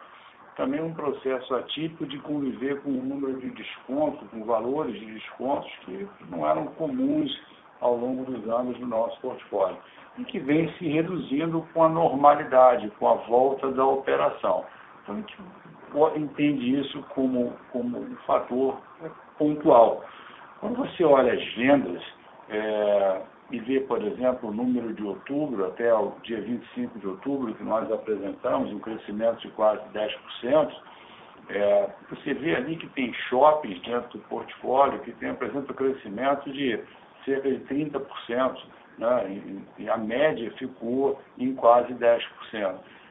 [0.56, 5.70] também um processo atípico de conviver com um número de descontos, com valores de descontos
[5.84, 7.30] que não eram comuns
[7.80, 9.76] ao longo dos anos no nosso portfólio
[10.18, 14.64] e que vem se reduzindo com a normalidade, com a volta da operação.
[15.02, 18.78] Então, a gente entende isso como, como um fator
[19.38, 20.04] pontual.
[20.60, 22.02] Quando você olha as vendas
[22.50, 27.54] é, e vê, por exemplo, o número de outubro até o dia 25 de outubro,
[27.54, 30.72] que nós apresentamos, um crescimento de quase 10%,
[31.50, 36.50] é, você vê ali que tem shoppings dentro do portfólio que tem, apresenta um crescimento
[36.50, 36.80] de
[37.26, 38.56] cerca de 30%,
[38.98, 39.42] né,
[39.78, 42.20] e a média ficou em quase 10%.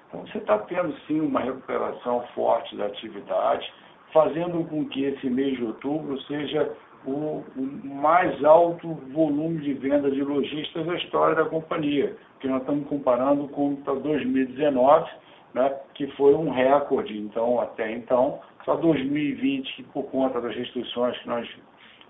[0.08, 3.72] Então você está tendo sim uma recuperação forte da atividade,
[4.12, 6.72] fazendo com que esse mês de outubro seja
[7.06, 7.44] o,
[7.84, 13.48] mais alto volume de venda de lojistas da história da companhia, que nós estamos comparando
[13.50, 15.10] com 2019,
[15.54, 17.18] né, que foi um recorde.
[17.18, 21.50] Então, até então, só 2020, que por conta das restrições que nós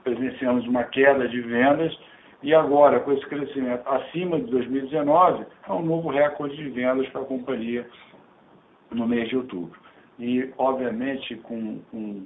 [0.04, 1.98] presenciamos uma queda de vendas,
[2.44, 7.22] e agora, com esse crescimento acima de 2019, é um novo recorde de vendas para
[7.22, 7.88] a companhia
[8.90, 9.80] no mês de outubro.
[10.18, 12.26] E, obviamente, com, com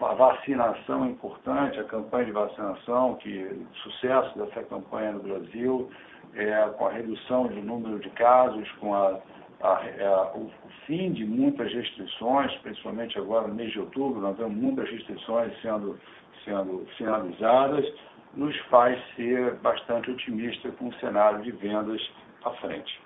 [0.00, 5.90] a, vacinação é importante, a campanha de vacinação, que sucesso dessa campanha no Brasil,
[6.34, 9.18] é, com a redução do número de casos, com a,
[9.60, 14.36] a, a, o, o, fim de muitas restrições, principalmente agora no mês de outubro, nós
[14.36, 15.98] vemos muitas restrições sendo,
[16.44, 17.86] sendo finalizadas,
[18.34, 22.00] nos faz ser bastante otimista com o cenário de vendas
[22.44, 23.00] à frente.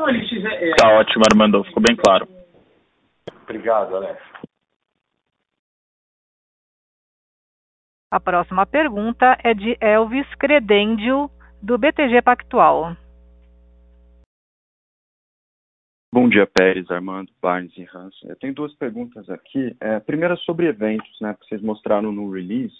[0.00, 0.74] Tá ok?
[0.76, 1.62] Tá ótimo, Armando.
[1.64, 2.26] Ficou bem claro.
[3.42, 4.18] Obrigado, Alex.
[8.10, 11.30] A próxima pergunta é de Elvis Credendio,
[11.62, 12.96] do BTG Pactual.
[16.12, 18.14] Bom dia, Pérez, Armando, Barnes e Hans.
[18.24, 19.76] Eu tenho duas perguntas aqui.
[19.80, 21.36] É, a primeira sobre eventos, né?
[21.38, 22.74] Que vocês mostraram no release,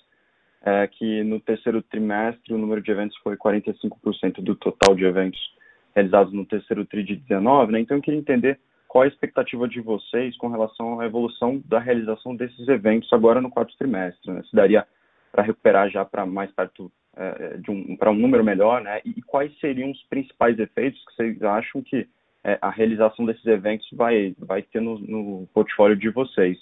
[0.63, 5.60] é, que no terceiro trimestre o número de eventos foi 45% do total de eventos
[5.95, 7.81] realizados no terceiro TRI de 19, né?
[7.81, 12.35] Então eu queria entender qual a expectativa de vocês com relação à evolução da realização
[12.35, 14.43] desses eventos agora no quarto trimestre, né?
[14.43, 14.87] Se daria
[15.31, 19.01] para recuperar já para mais perto é, de um para um número melhor, né?
[19.05, 22.09] E, e, quais seriam os principais efeitos que vocês acham que
[22.43, 26.59] é, a realização desses eventos vai vai ter no, no portfólio de vocês?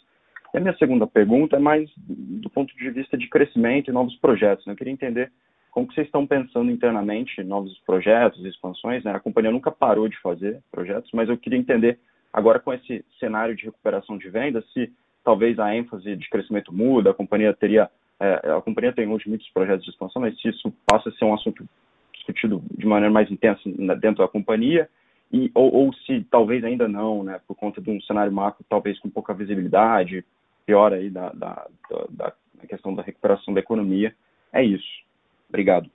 [0.53, 4.17] E a minha segunda pergunta é mais do ponto de vista de crescimento e novos
[4.17, 4.67] projetos.
[4.67, 4.73] Né?
[4.73, 5.33] Eu queria entender
[5.79, 9.05] como que vocês estão pensando internamente novos projetos, expansões.
[9.05, 9.13] Né?
[9.13, 12.01] A companhia nunca parou de fazer projetos, mas eu queria entender
[12.33, 14.93] agora com esse cenário de recuperação de vendas se
[15.25, 17.89] talvez a ênfase de crescimento muda, a companhia teria
[18.19, 21.25] é, a companhia tem hoje muitos projetos de expansão, mas se isso passa a ser
[21.25, 21.65] um assunto
[22.13, 23.61] discutido de maneira mais intensa
[24.01, 24.89] dentro da companhia,
[25.33, 28.99] e, ou, ou, se talvez ainda não, né, por conta de um cenário macro talvez
[28.99, 30.25] com pouca visibilidade,
[30.67, 31.69] pior aí da, da,
[32.11, 34.13] da, da questão da recuperação da economia.
[34.53, 35.08] É isso.
[35.49, 35.91] Obrigado.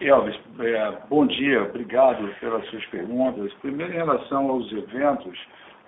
[0.00, 3.52] Elvis, é, bom dia, obrigado pelas suas perguntas.
[3.54, 5.36] Primeiro, em relação aos eventos,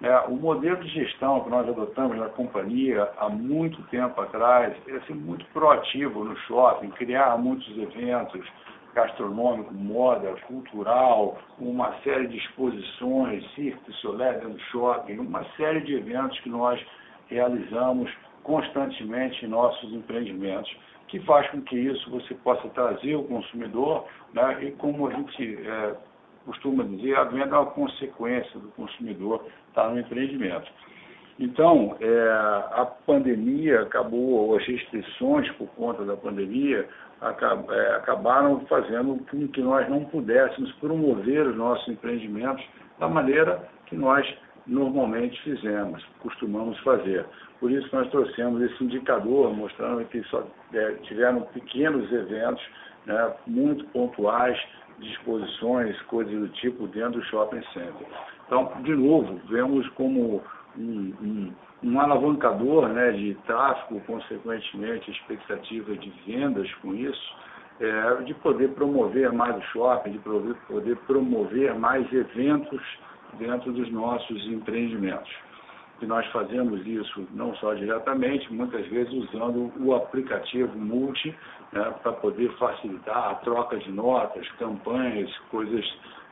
[0.03, 5.01] é, o modelo de gestão que nós adotamos na companhia há muito tempo atrás é
[5.01, 8.45] ser muito proativo no shopping, criar muitos eventos
[8.95, 16.39] gastronômicos, moda, cultural, uma série de exposições, circo, solé do shopping, uma série de eventos
[16.41, 16.81] que nós
[17.29, 18.11] realizamos
[18.43, 20.75] constantemente em nossos empreendimentos,
[21.11, 25.59] que faz com que isso você possa trazer o consumidor, né, e como a gente
[25.67, 25.95] é,
[26.47, 30.71] costuma dizer, a venda é uma consequência do consumidor estar no empreendimento.
[31.39, 32.31] Então, é,
[32.73, 36.89] a pandemia acabou, as restrições por conta da pandemia
[37.21, 42.65] acab, é, acabaram fazendo com que nós não pudéssemos promover os nossos empreendimentos
[43.01, 44.25] da maneira que nós
[44.71, 47.27] normalmente fizemos, costumamos fazer.
[47.59, 52.65] Por isso nós trouxemos esse indicador mostrando que só é, tiveram pequenos eventos
[53.05, 54.59] né, muito pontuais
[55.01, 58.07] de exposições, coisas do tipo, dentro do shopping center.
[58.47, 60.41] Então, de novo, vemos como
[60.79, 61.53] um, um,
[61.83, 67.37] um alavancador né, de tráfego, consequentemente, expectativa de vendas com isso,
[67.81, 72.81] é, de poder promover mais o shopping, de poder promover mais eventos
[73.39, 75.31] dentro dos nossos empreendimentos
[76.01, 81.37] que nós fazemos isso não só diretamente, muitas vezes usando o aplicativo Multi
[81.73, 85.85] né, para poder facilitar a troca de notas, campanhas, coisas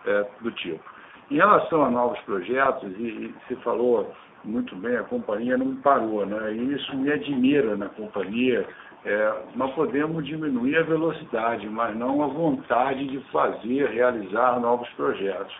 [0.07, 0.83] é, do tipo.
[1.31, 4.11] Em relação a novos projetos, e, e se falou
[4.43, 6.55] muito bem, a companhia não parou, né?
[6.55, 8.67] e isso me admira na companhia.
[9.05, 15.55] É, nós podemos diminuir a velocidade, mas não a vontade de fazer, realizar novos projetos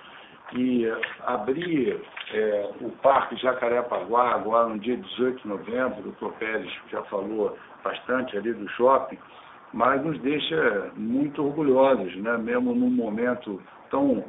[0.49, 0.91] que
[1.27, 2.01] abrir
[2.33, 7.57] é, o Parque Jacarepaguá, agora no dia 18 de novembro, o doutor Pérez já falou
[7.85, 9.19] bastante ali do shopping,
[9.73, 12.37] mas nos deixa muito orgulhosos, né?
[12.39, 14.25] mesmo num momento tão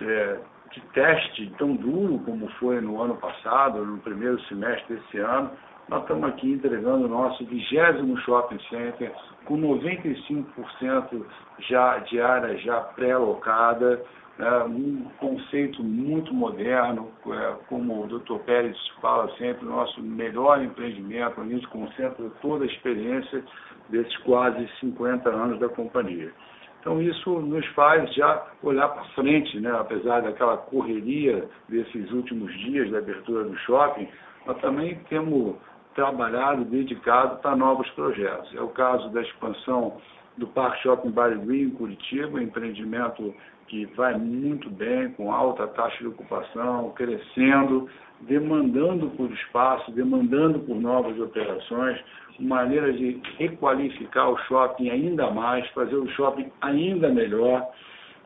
[0.00, 0.38] é,
[0.72, 5.50] de teste tão duro como foi no ano passado, no primeiro semestre desse ano,
[5.88, 9.10] nós estamos aqui entregando o nosso vigésimo shopping center
[9.46, 11.24] com 95%
[11.60, 14.27] já de área já pré-locada, é
[14.68, 18.38] um conceito muito moderno, é, como o Dr.
[18.44, 23.42] Pérez fala sempre, nosso melhor empreendimento, onde a gente concentra toda a experiência
[23.88, 26.32] desses quase 50 anos da companhia.
[26.80, 29.72] Então isso nos faz já olhar para frente, né?
[29.72, 34.08] apesar daquela correria desses últimos dias da abertura do shopping,
[34.46, 35.56] nós também temos
[35.94, 38.54] trabalhado, dedicado para novos projetos.
[38.54, 39.96] É o caso da expansão
[40.38, 43.34] do Parque Shopping Vale em Curitiba, empreendimento
[43.66, 47.88] que vai muito bem, com alta taxa de ocupação, crescendo,
[48.22, 52.00] demandando por espaço, demandando por novas operações,
[52.38, 57.68] maneira de requalificar o shopping ainda mais, fazer o shopping ainda melhor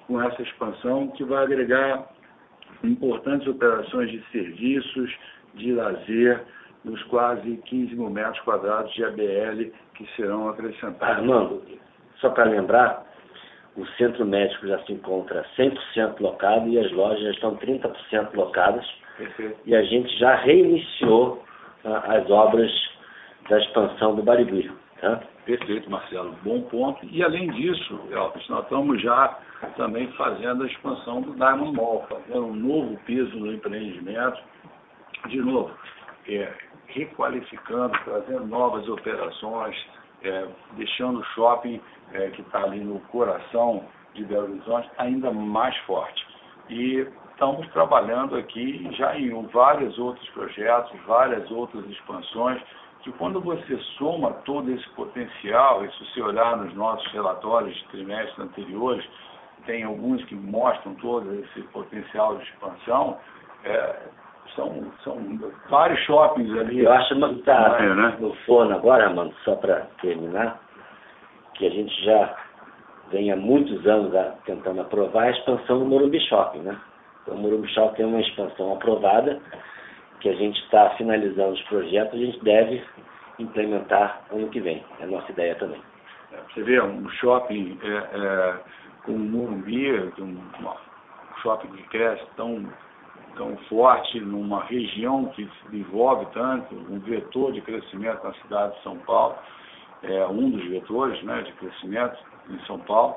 [0.07, 2.07] com essa expansão, que vai agregar
[2.85, 5.13] importantes operações de serviços,
[5.55, 6.45] de lazer,
[6.85, 11.19] nos quase 15 mil metros quadrados de ABL que serão acrescentados.
[11.19, 11.63] Armando,
[12.23, 13.05] só para lembrar,
[13.77, 18.87] o centro médico já se encontra 100% locado e as lojas já estão 30% locadas.
[19.19, 19.59] Perfeito.
[19.67, 21.45] E a gente já reiniciou
[21.85, 22.71] ah, as obras
[23.51, 24.71] da expansão do Barigui.
[25.01, 25.21] Tá?
[25.45, 26.35] Perfeito, Marcelo.
[26.45, 27.05] Bom ponto.
[27.11, 29.37] E além disso, Elvis, nós estamos já
[29.77, 34.41] também fazendo a expansão do Diamond Mall, fazendo um novo piso no empreendimento.
[35.27, 35.73] De novo,
[36.29, 36.53] é,
[36.87, 39.77] requalificando, trazendo novas operações,
[40.25, 41.81] é, deixando o shopping
[42.13, 46.27] é, que está ali no coração de Belo Horizonte ainda mais forte.
[46.69, 52.63] E estamos trabalhando aqui já em vários outros projetos, várias outras expansões,
[53.03, 57.85] que quando você soma todo esse potencial, e se você olhar nos nossos relatórios de
[57.89, 59.05] trimestres anteriores,
[59.67, 63.19] tem alguns que mostram todo esse potencial de expansão,
[63.65, 64.09] é,
[64.55, 65.17] são, são
[65.69, 66.81] vários shoppings ali.
[66.81, 68.17] Eu acho que está né?
[68.21, 70.61] no forno agora, mano, só para terminar,
[71.55, 72.37] que a gente já
[73.11, 74.13] vem há muitos anos
[74.45, 76.77] tentando aprovar a expansão do Morumbi Shopping, né?
[77.23, 79.41] Então, o Morumbi Shopping tem uma expansão aprovada,
[80.21, 82.83] que a gente está finalizando os projetos, a gente deve
[83.39, 84.85] implementar ano que vem.
[85.01, 85.81] É a nossa ideia também.
[86.33, 88.55] É, você vê, um shopping é, é,
[89.05, 92.67] com o Morumbi, um, um shopping que cresce tão
[93.37, 98.99] tão forte numa região que envolve tanto, um vetor de crescimento na cidade de São
[98.99, 99.37] Paulo,
[100.03, 102.19] é um dos vetores né, de crescimento
[102.51, 103.17] em São Paulo,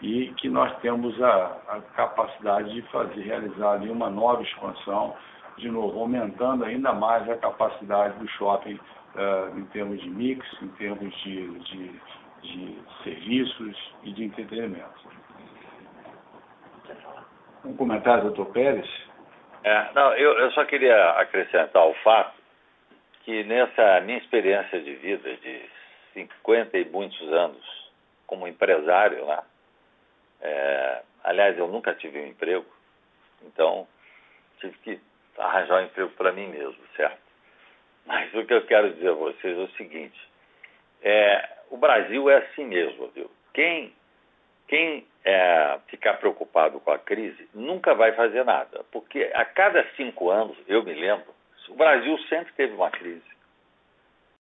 [0.00, 5.14] e que nós temos a, a capacidade de fazer, realizar ali uma nova expansão,
[5.58, 10.68] de novo, aumentando ainda mais a capacidade do shopping uh, em termos de mix, em
[10.68, 12.00] termos de, de,
[12.42, 15.10] de serviços e de entretenimento.
[17.64, 19.09] Um comentário, doutor Pérez?
[19.62, 22.40] É, não, eu, eu só queria acrescentar o fato
[23.24, 25.62] que nessa minha experiência de vida de
[26.14, 27.90] 50 e muitos anos
[28.26, 29.44] como empresário lá,
[30.40, 32.66] é, aliás, eu nunca tive um emprego,
[33.42, 33.86] então
[34.60, 35.00] tive que
[35.36, 37.20] arranjar um emprego para mim mesmo, certo?
[38.06, 40.18] Mas o que eu quero dizer a vocês é o seguinte:
[41.02, 43.30] é, o Brasil é assim mesmo, viu?
[43.52, 43.92] Quem
[44.70, 50.30] quem é, ficar preocupado com a crise nunca vai fazer nada, porque a cada cinco
[50.30, 51.26] anos, eu me lembro,
[51.68, 53.20] o Brasil sempre teve uma crise.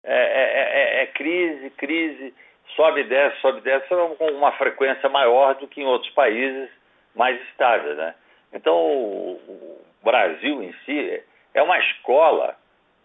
[0.03, 2.35] É, é, é, é crise, crise,
[2.75, 6.69] sobe e desce, sobe e desce, com uma frequência maior do que em outros países
[7.14, 7.97] mais estáveis.
[7.97, 8.14] Né?
[8.53, 11.23] Então, o Brasil em si
[11.55, 12.57] é uma escola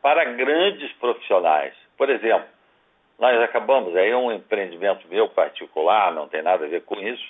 [0.02, 1.76] para grandes profissionais.
[1.96, 2.48] Por exemplo,
[3.24, 7.24] nós acabamos aí um empreendimento meu particular, não tem nada a ver com isso,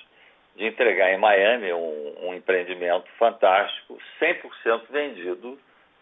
[0.55, 5.55] de entregar em Miami um, um empreendimento fantástico, 100% vendido,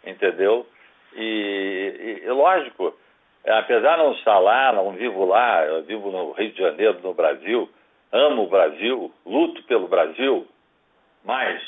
[0.06, 0.66] entendeu?
[1.14, 2.98] E, e, e, lógico,
[3.46, 7.14] apesar de não estar lá, não vivo lá, eu vivo no Rio de Janeiro, no
[7.14, 7.70] Brasil,
[8.14, 10.48] amo o Brasil, luto pelo Brasil,
[11.26, 11.62] mas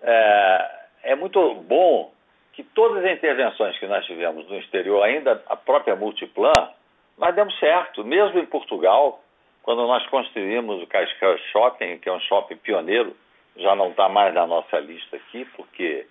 [0.00, 0.70] é,
[1.02, 2.14] é muito bom
[2.54, 6.79] que todas as intervenções que nós tivemos no exterior, ainda a própria Multiplan,
[7.20, 9.22] mas demos certo, mesmo em Portugal,
[9.62, 13.14] quando nós construímos o Cascais Shopping, que é um shopping pioneiro,
[13.56, 16.06] já não está mais na nossa lista aqui, porque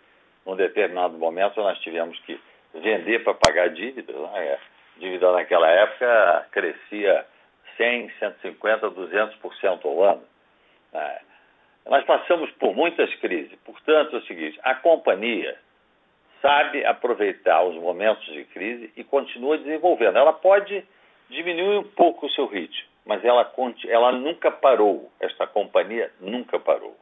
[0.46, 2.40] num determinado momento nós tivemos que
[2.76, 4.16] vender para pagar dívidas.
[4.16, 4.54] Né?
[4.54, 7.26] A dívida naquela época crescia
[7.76, 10.24] 100, 150, 200% ao ano.
[10.94, 11.20] Né?
[11.88, 13.58] Nós passamos por muitas crises.
[13.66, 15.58] Portanto, é o seguinte: a companhia
[16.40, 20.18] sabe aproveitar os momentos de crise e continua desenvolvendo.
[20.18, 20.86] Ela pode
[21.30, 23.52] diminuir um pouco o seu ritmo, mas ela,
[23.88, 26.96] ela nunca parou, esta companhia nunca parou.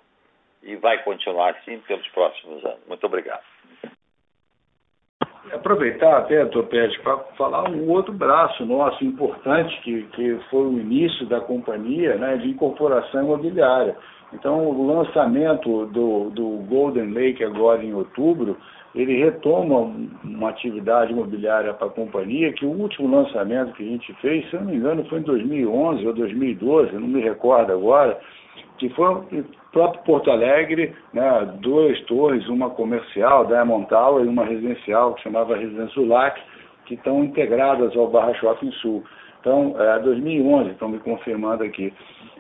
[0.63, 2.79] E vai continuar assim pelos próximos anos.
[2.87, 3.43] Muito obrigado.
[5.53, 11.25] Aproveitar até, Pérez, para falar um outro braço nosso importante, que, que foi o início
[11.25, 13.95] da companhia né, de incorporação imobiliária.
[14.33, 18.57] Então, o lançamento do, do Golden Lake agora em outubro
[18.95, 24.13] ele retoma uma atividade imobiliária para a companhia, que o último lançamento que a gente
[24.15, 28.19] fez, se eu não me engano, foi em 2011 ou 2012, não me recordo agora,
[28.77, 34.45] que foi o próprio Porto Alegre, né, duas torres, uma comercial, Diamond Tower, e uma
[34.45, 36.39] residencial, que chamava Residência Lac,
[36.85, 39.03] que estão integradas ao Barra Shopping Sul.
[39.47, 41.93] Então, é 2011, estão me confirmando aqui.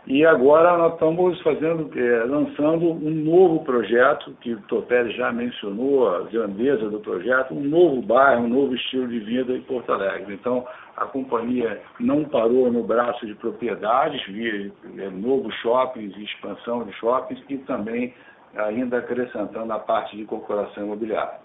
[0.05, 6.13] E agora nós estamos fazendo, é, lançando um novo projeto, que o Topé já mencionou,
[6.13, 10.33] a grandeza do projeto, um novo bairro, um novo estilo de vida em Porto Alegre.
[10.33, 16.91] Então, a companhia não parou no braço de propriedades, via é, novos shoppings, expansão de
[16.93, 18.13] shoppings e também
[18.57, 21.39] ainda acrescentando a parte de corporação imobiliária.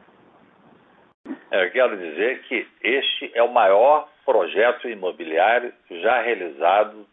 [1.52, 7.06] Eu quero dizer que este é o maior projeto imobiliário já realizado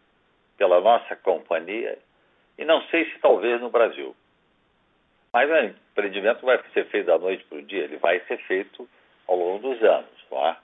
[0.58, 1.98] pela nossa companhia
[2.58, 4.16] e não sei se talvez no Brasil.
[5.32, 8.88] Mas o empreendimento vai ser feito da noite para o dia, ele vai ser feito
[9.28, 10.10] ao longo dos anos.
[10.32, 10.56] É?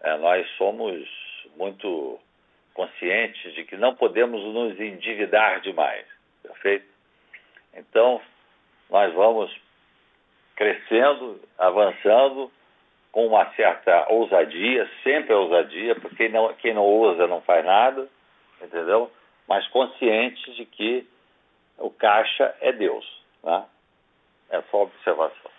[0.00, 1.08] É, nós somos
[1.56, 2.18] muito
[2.74, 6.06] conscientes de que não podemos nos endividar demais,
[6.42, 6.86] perfeito?
[7.74, 8.20] Então,
[8.88, 9.54] nós vamos
[10.56, 12.50] crescendo, avançando
[13.12, 18.08] com uma certa ousadia, sempre ousadia, porque quem não, quem não ousa não faz nada,
[18.62, 19.10] entendeu?
[19.48, 21.06] Mas conscientes de que
[21.78, 23.04] o caixa é Deus,
[23.42, 23.64] né?
[24.50, 25.50] É só observação.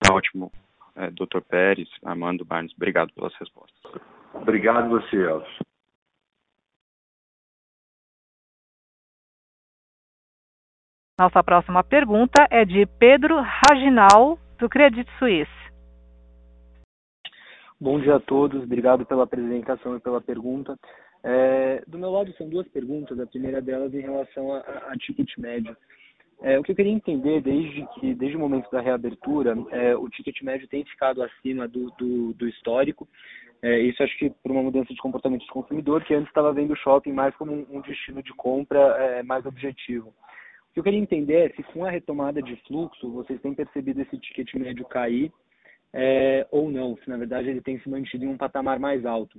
[0.00, 0.50] Tá ótimo.
[0.96, 1.40] É, Dr.
[1.48, 4.02] Pérez, Armando Barnes, obrigado pelas respostas.
[4.34, 5.69] Obrigado você, Elcio.
[11.20, 15.52] Nossa próxima pergunta é de Pedro Raginal, do Credit Suisse.
[17.78, 20.78] Bom dia a todos, obrigado pela apresentação e pela pergunta.
[21.22, 25.28] É, do meu lado são duas perguntas, a primeira delas em relação a, a ticket
[25.36, 25.76] médio.
[26.40, 30.08] É, o que eu queria entender desde que desde o momento da reabertura, é, o
[30.08, 33.06] ticket médio tem ficado acima do, do, do histórico.
[33.60, 36.72] É, isso acho que por uma mudança de comportamento do consumidor, que antes estava vendo
[36.72, 40.14] o shopping mais como um, um destino de compra é, mais objetivo.
[40.74, 44.54] Eu queria entender é se com a retomada de fluxo vocês têm percebido esse ticket
[44.54, 45.32] médio cair
[45.92, 49.38] é, ou não, se na verdade ele tem se mantido em um patamar mais alto.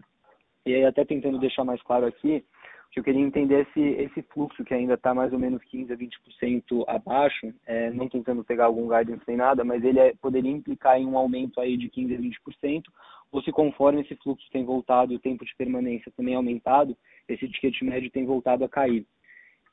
[0.66, 2.44] E aí até tentando deixar mais claro aqui,
[2.92, 5.98] que eu queria entender esse, esse fluxo que ainda está mais ou menos 15 a
[5.98, 11.00] 20% abaixo, é, não tentando pegar algum guidance nem nada, mas ele é, poderia implicar
[11.00, 12.84] em um aumento aí de 15 a 20%,
[13.32, 16.98] ou se conforme esse fluxo tem voltado e o tempo de permanência também aumentado,
[17.30, 19.08] esse ticket médio tem voltado a cair.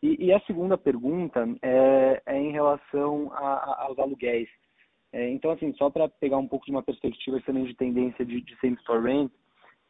[0.03, 4.49] E, e a segunda pergunta é, é em relação a, a, aos aluguéis.
[5.12, 8.40] É, então, assim, só para pegar um pouco de uma perspectiva também de tendência de,
[8.40, 9.32] de same-store rent,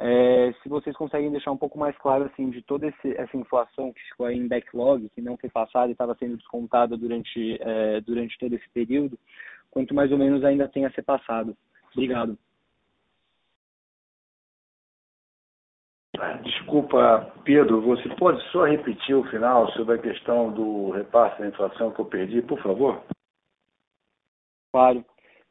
[0.01, 3.93] é, se vocês conseguem deixar um pouco mais claro assim de toda esse, essa inflação
[3.93, 8.01] que ficou aí em backlog, que não foi passada e estava sendo descontada durante, é,
[8.03, 9.19] durante todo esse período,
[9.73, 11.57] quanto mais ou menos ainda tem a ser passado.
[11.93, 12.39] Obrigado.
[16.43, 21.93] Desculpa, Pedro, você pode só repetir o final sobre a questão do repasse da inflação
[21.93, 23.03] que eu perdi, por favor?
[24.73, 25.05] Claro.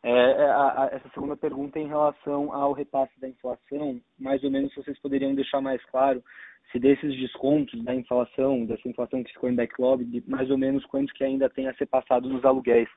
[0.03, 4.43] É, é, a, a, essa segunda pergunta é em relação ao repasse da inflação, mais
[4.43, 6.23] ou menos vocês poderiam deixar mais claro
[6.71, 11.13] se desses descontos da inflação, dessa inflação que ficou em backlog, mais ou menos quanto
[11.13, 12.89] que ainda tem a ser passado nos aluguéis.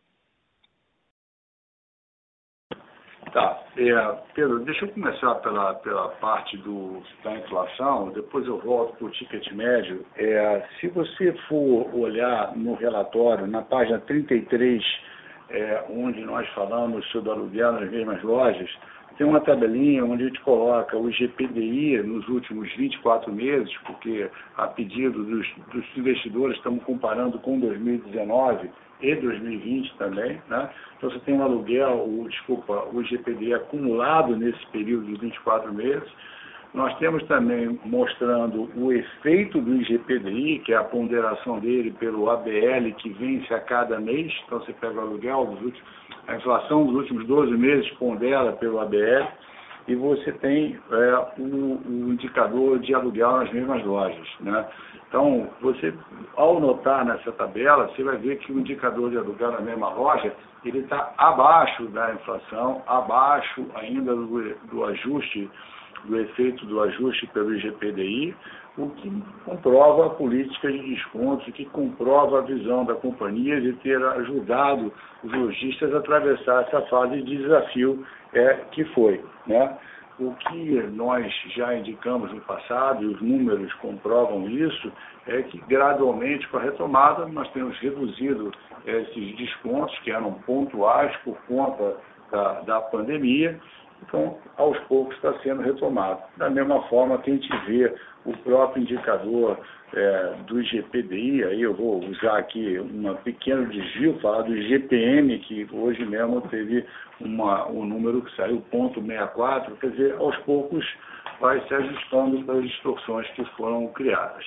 [3.32, 3.62] Tá.
[3.76, 9.06] É, Pedro, deixa eu começar pela, pela parte do, da inflação, depois eu volto para
[9.06, 10.04] o ticket médio.
[10.16, 14.82] É, se você for olhar no relatório, na página 33,
[15.50, 18.70] é, onde nós falamos sobre aluguel nas mesmas lojas,
[19.20, 24.66] tem uma tabelinha onde a gente coloca o GPDI nos últimos 24 meses, porque a
[24.66, 28.70] pedido dos, dos investidores estamos comparando com 2019
[29.02, 30.70] e 2020 também, né?
[30.96, 36.10] Então você tem um aluguel, o, desculpa, o GPDI acumulado nesse período de 24 meses,
[36.72, 42.94] nós temos também mostrando o efeito do IGPDI, que é a ponderação dele pelo ABL,
[42.96, 44.32] que vence a cada mês.
[44.46, 45.90] Então, você pega o aluguel, dos últimos,
[46.30, 49.26] a inflação dos últimos 12 meses pondera pelo ABL,
[49.88, 54.28] e você tem é, o, o, indicador de aluguel nas mesmas lojas.
[54.38, 54.64] Né?
[55.08, 55.92] Então, você,
[56.36, 60.32] ao notar nessa tabela, você vai ver que o indicador de aluguel na mesma loja
[60.64, 65.50] ele está abaixo da inflação, abaixo ainda do, do ajuste
[66.04, 68.34] do efeito do ajuste pelo IGPDI,
[68.84, 69.10] o que
[69.44, 75.32] comprova a política de descontos, que comprova a visão da companhia de ter ajudado os
[75.32, 79.22] lojistas a atravessar essa fase de desafio é, que foi.
[79.46, 79.76] Né?
[80.18, 84.92] O que nós já indicamos no passado, e os números comprovam isso,
[85.26, 88.52] é que gradualmente, com a retomada, nós temos reduzido
[88.86, 91.96] esses descontos, que eram pontuais por conta
[92.30, 93.58] da, da pandemia,
[94.02, 96.20] então, aos poucos está sendo retomado.
[96.36, 97.94] Da mesma forma que a gente vê
[98.24, 99.58] o próprio indicador
[99.94, 105.66] é, do IGPDI, aí eu vou usar aqui um pequeno desvio, falar do IGPM, que
[105.72, 106.84] hoje mesmo teve
[107.20, 110.86] uma, um número que saiu, ponto 64, quer dizer, aos poucos
[111.40, 114.44] vai se ajustando das distorções que foram criadas.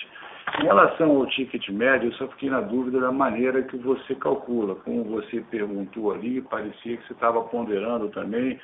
[0.59, 4.75] Em relação ao ticket médio, eu só fiquei na dúvida da maneira que você calcula.
[4.75, 8.59] Como você perguntou ali, parecia que você estava ponderando também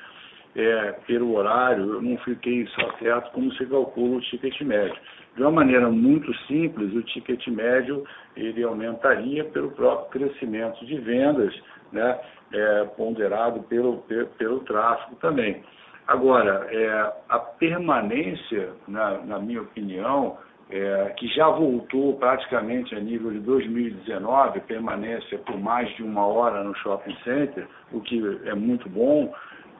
[0.56, 4.96] é, pelo horário, eu não fiquei só certo como se calcula o ticket médio.
[5.36, 8.04] De uma maneira muito simples, o ticket médio
[8.36, 11.54] ele aumentaria pelo próprio crescimento de vendas,
[11.92, 12.18] né,
[12.52, 15.62] é, ponderado pelo, pelo, pelo tráfego também.
[16.06, 20.36] Agora, é, a permanência, na, na minha opinião,
[20.68, 26.64] é, que já voltou praticamente a nível de 2019, permanece por mais de uma hora
[26.64, 29.32] no shopping center, o que é muito bom,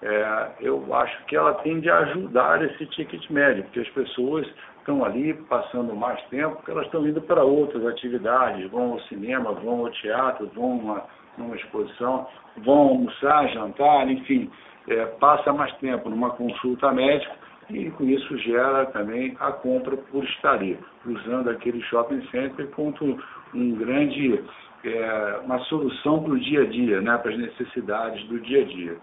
[0.03, 4.47] é, eu acho que ela tende a ajudar esse ticket médio, porque as pessoas
[4.79, 9.53] estão ali passando mais tempo, porque elas estão indo para outras atividades, vão ao cinema,
[9.53, 11.05] vão ao teatro, vão numa,
[11.37, 12.27] numa exposição,
[12.65, 14.51] vão almoçar, jantar, enfim,
[14.89, 17.35] é, passa mais tempo numa consulta médica
[17.69, 23.19] e com isso gera também a compra por estaria, usando aquele shopping center como
[23.55, 24.43] um grande,
[24.83, 28.65] é, uma solução para o dia a dia, né, para as necessidades do dia a
[28.65, 28.97] dia.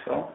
[0.00, 0.28] Então,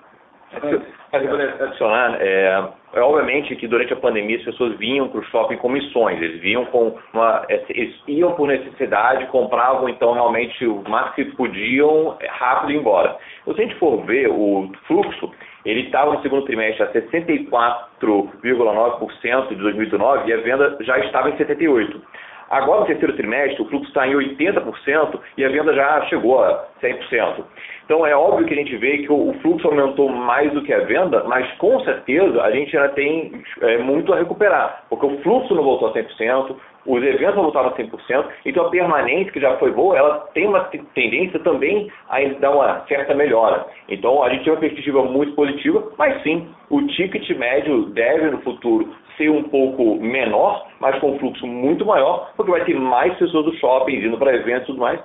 [1.11, 5.69] adicionar, é, é, obviamente que durante a pandemia as pessoas vinham para o shopping com
[5.69, 7.45] missões, eles vinham com uma.
[7.49, 12.79] Eles iam por necessidade, compravam então realmente o máximo que podiam é, rápido e ir
[12.79, 13.15] embora.
[13.41, 15.31] Então, se a gente for ver o fluxo,
[15.65, 21.35] ele estava no segundo trimestre a 64,9% de 2019 e a venda já estava em
[21.37, 22.01] 78%.
[22.49, 26.65] Agora, no terceiro trimestre, o fluxo está em 80% e a venda já chegou a
[26.81, 27.43] 100%.
[27.89, 30.81] Então, é óbvio que a gente vê que o fluxo aumentou mais do que a
[30.81, 33.31] venda, mas com certeza a gente ainda tem
[33.61, 37.69] é, muito a recuperar, porque o fluxo não voltou a 100%, os eventos não voltaram
[37.69, 42.19] a 100%, então a permanência, que já foi boa, ela tem uma tendência também a
[42.39, 43.65] dar uma certa melhora.
[43.87, 48.39] Então, a gente tem uma perspectiva muito positiva, mas sim, o ticket médio deve no
[48.41, 53.17] futuro ser um pouco menor, mas com um fluxo muito maior, porque vai ter mais
[53.17, 54.99] pessoas do shopping indo para eventos e tudo mais.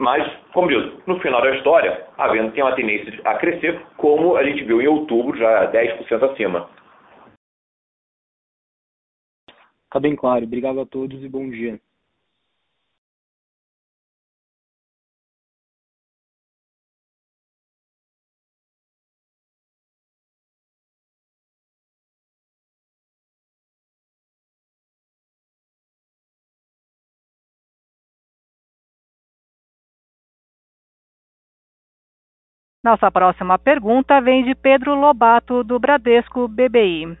[0.00, 4.42] Mas, como no final da história, a venda tem uma tendência a crescer, como a
[4.42, 6.70] gente viu em outubro, já 10% acima.
[9.84, 10.46] Está bem claro.
[10.46, 11.78] Obrigado a todos e bom dia.
[32.82, 37.14] Nossa próxima pergunta vem de Pedro Lobato, do Bradesco BBI.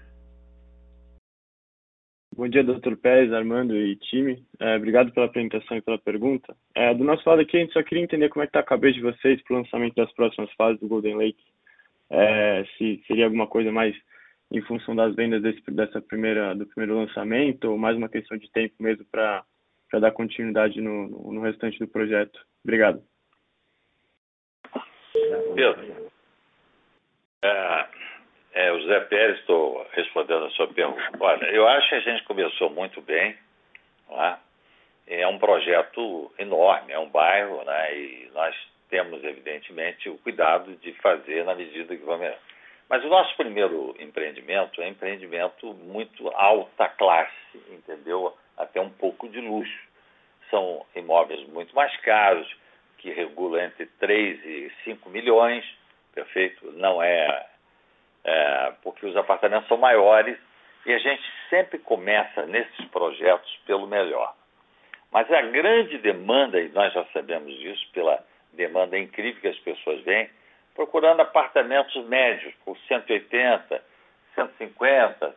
[2.34, 4.42] Bom dia, doutor Pérez, Armando e time.
[4.58, 6.56] É, obrigado pela apresentação e pela pergunta.
[6.74, 8.62] É, do nosso lado aqui, a gente só queria entender como é que está a
[8.62, 11.44] cabeça de vocês para o lançamento das próximas fases do Golden Lake.
[12.08, 13.94] É, se seria alguma coisa mais
[14.50, 18.50] em função das vendas desse, dessa primeira, do primeiro lançamento ou mais uma questão de
[18.50, 19.44] tempo mesmo para
[19.92, 22.40] dar continuidade no, no restante do projeto.
[22.64, 23.02] Obrigado.
[25.12, 26.10] Pedro,
[27.42, 27.86] é,
[28.52, 31.10] é, o Zé Pérez, estou respondendo a sua pergunta.
[31.18, 33.36] Olha, eu acho que a gente começou muito bem.
[34.10, 34.36] É?
[35.10, 37.96] é um projeto enorme, é um bairro, né?
[37.96, 38.54] e nós
[38.88, 42.32] temos, evidentemente, o cuidado de fazer na medida que vamos.
[42.88, 48.36] Mas o nosso primeiro empreendimento é um empreendimento muito alta classe, entendeu?
[48.56, 49.90] Até um pouco de luxo.
[50.50, 52.48] São imóveis muito mais caros,
[53.00, 55.64] que regula entre 3 e 5 milhões,
[56.14, 56.70] perfeito?
[56.72, 57.46] Não é,
[58.24, 60.38] é, porque os apartamentos são maiores
[60.84, 64.34] e a gente sempre começa nesses projetos pelo melhor.
[65.10, 68.22] Mas a grande demanda, e nós já sabemos disso, pela
[68.52, 70.28] demanda incrível que as pessoas vêm,
[70.74, 73.82] procurando apartamentos médios, por 180,
[74.34, 75.28] 150,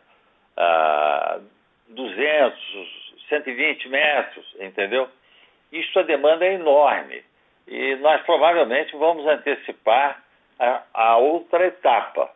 [0.57, 1.43] uh,
[1.87, 5.09] 200, 120 metros, entendeu?
[5.71, 7.23] Isso a demanda é enorme.
[7.67, 10.21] E nós provavelmente vamos antecipar
[10.59, 12.29] a, a outra etapa.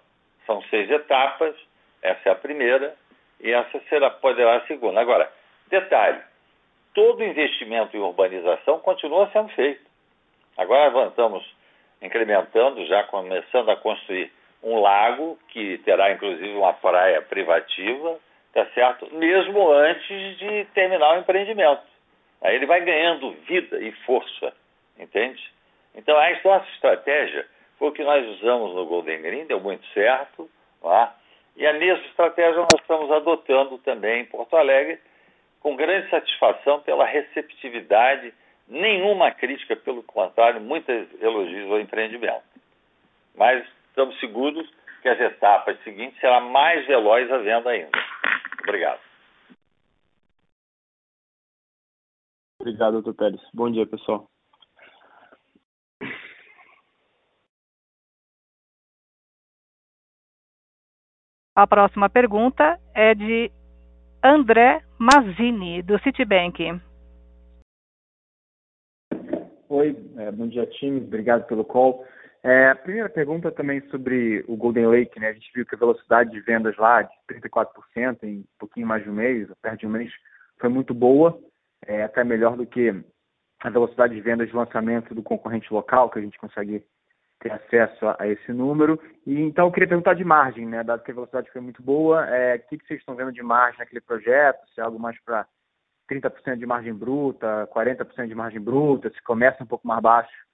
[0.46, 1.56] São seis etapas,
[2.02, 2.96] essa é a primeira
[3.40, 5.00] e essa será, poderá a segunda.
[5.00, 5.32] Agora,
[5.68, 6.22] detalhe,
[6.94, 9.86] todo investimento em urbanização continua sendo feito.
[10.58, 11.46] Agora estamos
[12.02, 14.32] incrementando, já começando a construir
[14.64, 18.18] um lago que terá inclusive uma praia privativa,
[18.54, 19.14] tá certo?
[19.14, 21.84] Mesmo antes de terminar o empreendimento.
[22.42, 24.54] Aí ele vai ganhando vida e força
[25.00, 25.42] entende?
[25.96, 30.50] Então, a nossa estratégia foi o que nós usamos no Golden Green, deu muito certo,
[30.82, 31.16] tá?
[31.56, 35.00] e a mesma estratégia nós estamos adotando também em Porto Alegre,
[35.60, 38.34] com grande satisfação pela receptividade,
[38.68, 42.44] nenhuma crítica, pelo contrário, muitas elogios ao empreendimento.
[43.36, 44.70] Mas estamos seguros
[45.02, 47.98] que as etapas seguintes será mais veloz a venda ainda.
[48.62, 49.00] Obrigado.
[52.60, 53.42] Obrigado, doutor Pérez.
[53.54, 54.28] Bom dia, pessoal.
[61.58, 63.52] A próxima pergunta é de
[64.24, 66.80] André Mazzini, do Citibank.
[69.68, 71.00] Oi, é, bom dia, time.
[71.00, 72.06] Obrigado pelo call.
[72.44, 75.30] É, a primeira pergunta também sobre o Golden Lake, né?
[75.30, 79.04] A gente viu que a velocidade de vendas lá de 34% em um pouquinho mais
[79.04, 80.12] de um mês, perto de um mês,
[80.60, 81.40] foi muito boa,
[81.88, 82.94] é, até melhor do que
[83.62, 86.86] a velocidade de vendas de lançamento do concorrente local, que a gente consegue
[87.40, 89.00] ter acesso a, a, esse número.
[89.26, 90.84] E então eu queria perguntar de margem, né?
[90.84, 93.44] Dado que a velocidade foi muito boa, é, o que, que vocês estão vendo de
[93.44, 94.60] margem naquele projeto?
[94.74, 95.46] Se é algo mais para
[96.10, 100.48] 30% de margem bruta, 40% de margem bruta, se começa um pouco mais baixo,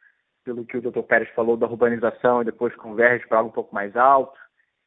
[0.43, 1.01] pelo que o Dr.
[1.03, 4.37] Pérez falou da urbanização e depois converge para algo um pouco mais alto,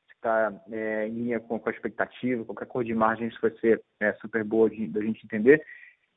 [0.07, 3.53] se está é, em linha com, com, a expectativa, qualquer cor de margem isso vai
[3.53, 5.65] ser é, super boa da gente entender.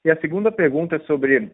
[0.04, 1.52] E a segunda pergunta é sobre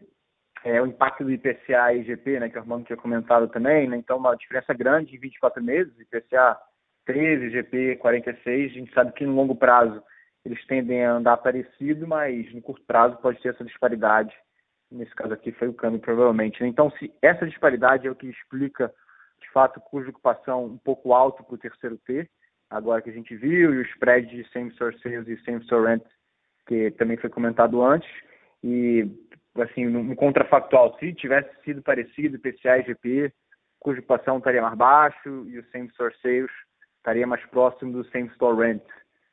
[0.64, 3.96] é, o impacto do IPCA e IGP, né, que o Armando tinha comentado também, né,
[3.96, 6.58] então uma diferença grande em 24 meses, IPCA
[7.04, 10.02] 13, IGP 46, a gente sabe que no longo prazo
[10.44, 14.32] eles tendem a andar parecido, mas no curto prazo pode ter essa disparidade.
[14.90, 16.62] Nesse caso aqui foi o câmbio, provavelmente.
[16.62, 16.68] Né?
[16.68, 18.92] Então, se essa disparidade é o que explica,
[19.40, 22.28] de fato, custo de ocupação um pouco alto para o terceiro T,
[22.70, 26.04] agora que a gente viu, e o spread de same-store sales e same-store rent,
[26.66, 28.08] que também foi comentado antes,
[28.62, 29.04] e
[29.62, 33.32] assim, no, contrafactual, se tivesse sido parecido, PCA e GP,
[33.78, 36.50] cuja ocupação estaria mais baixo e o same store sales
[36.98, 38.82] estaria mais próximo do same store rent,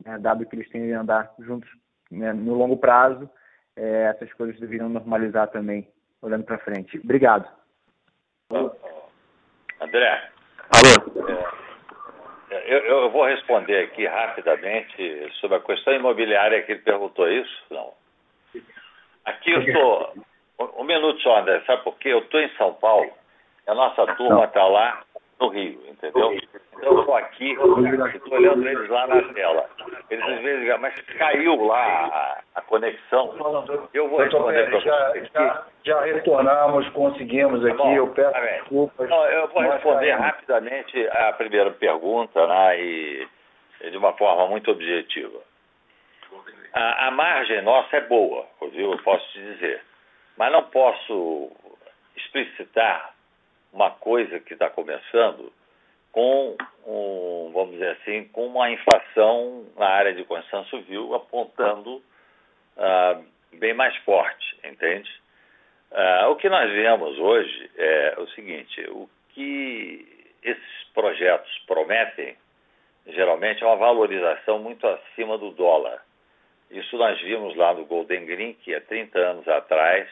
[0.05, 1.69] né, dado que eles tendem a andar juntos
[2.11, 3.29] né, no longo prazo,
[3.75, 5.87] é, essas coisas deveriam normalizar também,
[6.21, 6.99] olhando para frente.
[6.99, 7.47] Obrigado.
[9.81, 10.29] André.
[10.69, 11.49] Alô.
[12.51, 17.63] É, eu, eu, vou responder aqui rapidamente sobre a questão imobiliária que ele perguntou isso.
[17.71, 17.93] Não.
[19.25, 20.13] Aqui eu estou.
[20.77, 22.09] Um, minuto só, André, sabe por quê?
[22.09, 23.09] Eu estou em São Paulo,
[23.67, 25.01] a nossa turma está lá
[25.39, 26.33] no Rio, entendeu?
[26.33, 29.69] Então eu estou aqui, estou olhando eles lá na tela.
[30.09, 33.33] Eles às vezes mas caiu lá a, conexão.
[33.93, 35.31] Eu vou responder para vocês.
[35.31, 39.09] Já, já, retornamos, conseguimos tá aqui, bom, eu peço tá desculpas.
[39.09, 43.27] Não, eu vou responder rapidamente a primeira pergunta, né, e,
[43.89, 45.39] de uma forma muito objetiva.
[46.73, 49.81] A, a margem nossa é boa, eu posso te dizer.
[50.35, 51.51] Mas não posso
[52.15, 53.13] explicitar
[53.71, 55.53] uma coisa que está começando
[56.11, 56.55] com,
[56.85, 63.73] um, vamos dizer assim, com uma inflação na área de construção civil apontando uh, bem
[63.73, 65.11] mais forte, entende?
[65.91, 72.35] Uh, o que nós vemos hoje é o seguinte: o que esses projetos prometem,
[73.07, 76.01] geralmente, é uma valorização muito acima do dólar.
[76.73, 80.09] Isso nós vimos lá no Golden Green, que há 30 anos atrás,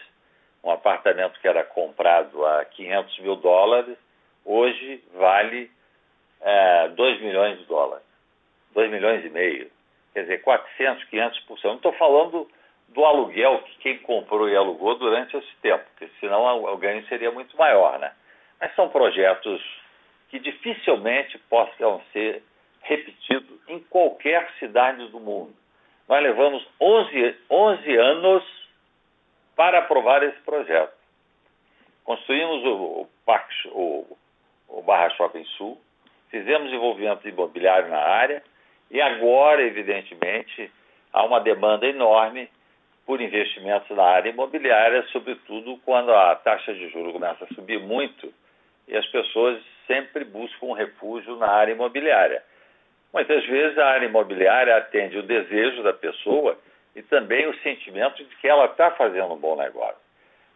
[0.64, 3.98] um apartamento que era comprado a 500 mil dólares,
[4.46, 5.72] hoje vale
[6.40, 8.06] é, 2 milhões de dólares.
[8.74, 9.72] 2 milhões e meio.
[10.14, 11.64] Quer dizer, 400, 500%.
[11.64, 12.48] Não estou falando
[12.90, 17.32] do aluguel que quem comprou e alugou durante esse tempo, porque senão o ganho seria
[17.32, 18.12] muito maior, né?
[18.60, 19.62] Mas são projetos
[20.30, 22.44] que dificilmente possam ser
[22.82, 25.54] repetidos em qualquer cidade do mundo.
[26.12, 28.44] Nós levamos 11, 11 anos
[29.56, 30.92] para aprovar esse projeto.
[32.04, 34.18] Construímos o, o, Parque, o,
[34.68, 35.80] o Barra Shopping Sul,
[36.30, 38.44] fizemos desenvolvimento imobiliário na área
[38.90, 40.70] e agora, evidentemente,
[41.14, 42.50] há uma demanda enorme
[43.06, 48.34] por investimentos na área imobiliária, sobretudo quando a taxa de juros começa a subir muito
[48.86, 52.44] e as pessoas sempre buscam um refúgio na área imobiliária.
[53.14, 56.58] Muitas vezes a área imobiliária atende o desejo da pessoa
[56.96, 60.00] e também o sentimento de que ela está fazendo um bom negócio.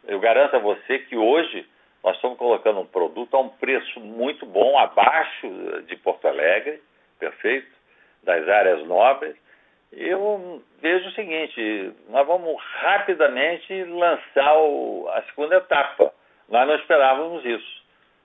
[0.07, 1.67] Eu garanto a você que hoje
[2.03, 5.47] nós estamos colocando um produto a um preço muito bom, abaixo
[5.87, 6.81] de Porto Alegre,
[7.19, 7.67] perfeito,
[8.23, 9.35] das áreas nobres.
[9.91, 16.13] Eu vejo o seguinte: nós vamos rapidamente lançar o, a segunda etapa.
[16.47, 17.83] Nós não esperávamos isso.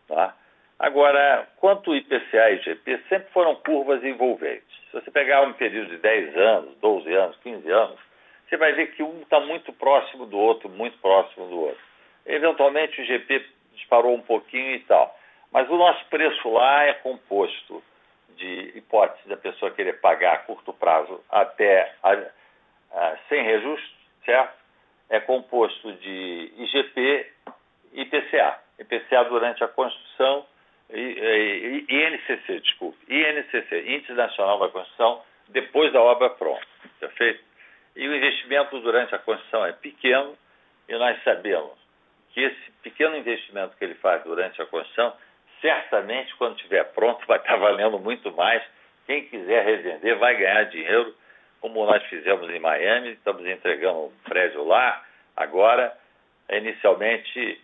[0.09, 0.35] Tá?
[0.81, 4.67] Agora, quanto IPCA e IGP, sempre foram curvas envolventes.
[4.87, 8.01] Se você pegar um período de 10 anos, 12 anos, 15 anos,
[8.49, 11.83] você vai ver que um está muito próximo do outro, muito próximo do outro.
[12.25, 15.15] Eventualmente o IGP disparou um pouquinho e tal.
[15.53, 17.83] Mas o nosso preço lá é composto
[18.37, 22.13] de hipótese da pessoa querer pagar a curto prazo até a,
[22.93, 24.59] a, sem reajuste, certo?
[25.11, 27.33] É composto de IGP
[27.93, 28.59] e IPCA.
[28.79, 30.47] IPCA durante a construção
[30.93, 36.67] INCC, desculpe, INCC, Índice Nacional da Construção, depois da obra pronta,
[36.99, 37.43] perfeito?
[37.97, 40.37] E o investimento durante a construção é pequeno
[40.89, 41.73] e nós sabemos
[42.33, 45.13] que esse pequeno investimento que ele faz durante a construção,
[45.61, 48.63] certamente quando estiver pronto vai estar valendo muito mais.
[49.07, 51.15] Quem quiser revender vai ganhar dinheiro,
[51.61, 55.05] como nós fizemos em Miami, estamos entregando um prédio lá.
[55.37, 55.97] Agora,
[56.49, 57.61] inicialmente,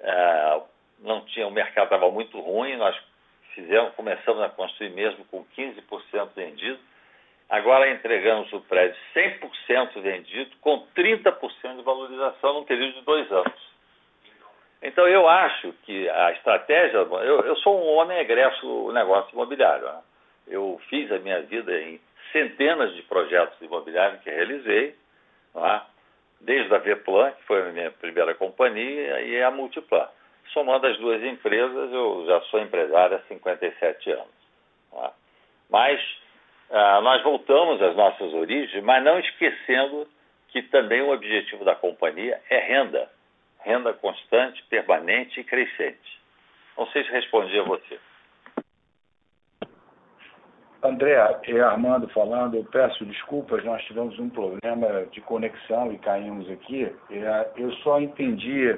[0.00, 0.62] uh,
[1.02, 2.96] não tinha, o mercado estava muito ruim, nós
[3.54, 6.78] fizemos, começamos a construir mesmo com 15% vendido.
[7.48, 13.72] agora entregamos o prédio 100% vendido, com 30% de valorização num período de dois anos.
[14.82, 16.96] Então, eu acho que a estratégia.
[16.96, 19.84] Eu, eu sou um homem egresso do negócio imobiliário.
[19.84, 20.00] Né?
[20.48, 22.00] Eu fiz a minha vida em
[22.32, 24.96] centenas de projetos imobiliários que realizei,
[25.54, 25.80] é?
[26.40, 30.08] desde a Veplan, que foi a minha primeira companhia, e a Multiplan.
[30.52, 34.42] Somando as duas empresas, eu já sou empresário há 57 anos.
[34.94, 35.10] É?
[35.70, 36.00] Mas
[36.70, 40.06] ah, nós voltamos às nossas origens, mas não esquecendo
[40.48, 43.10] que também o objetivo da companhia é renda.
[43.60, 46.20] Renda constante, permanente e crescente.
[46.76, 47.98] Não sei se respondi a você.
[50.82, 56.50] André, é Armando falando, eu peço desculpas, nós tivemos um problema de conexão e caímos
[56.50, 56.92] aqui.
[57.08, 58.76] É, eu só entendi,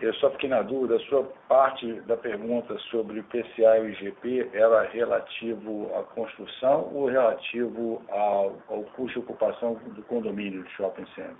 [0.00, 4.50] eu só fiquei na dúvida, a sua parte da pergunta sobre PCA e o IGP
[4.52, 11.06] era relativo à construção ou relativo ao, ao custo de ocupação do condomínio do shopping
[11.14, 11.36] center?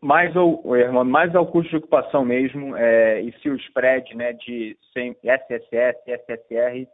[0.00, 4.32] Mais ao, irmão, mais ao custo de ocupação mesmo, é, e se o spread né,
[4.32, 6.88] de SSS e SSR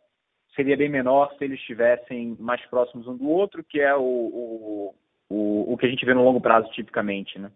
[0.56, 4.94] seria bem menor se eles estivessem mais próximos um do outro, que é o, o,
[5.28, 7.50] o, o que a gente vê no longo prazo tipicamente, né?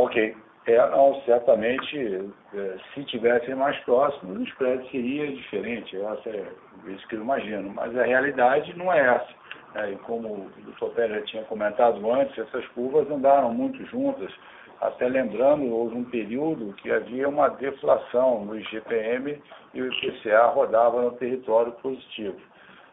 [0.00, 0.34] Ok.
[0.66, 5.94] É, não, certamente, é, se tivessem mais próximos, o spread seria diferente.
[5.94, 6.46] Essa é
[6.86, 7.70] isso que eu imagino.
[7.74, 9.40] Mas a realidade não é essa.
[9.74, 14.32] É, e como o doutor Pérez já tinha comentado antes, essas curvas andaram muito juntas
[14.80, 19.40] até lembrando, houve um período que havia uma deflação no IGPM
[19.74, 22.40] e o IPCA rodava no território positivo.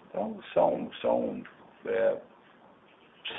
[0.09, 1.41] Então, são, são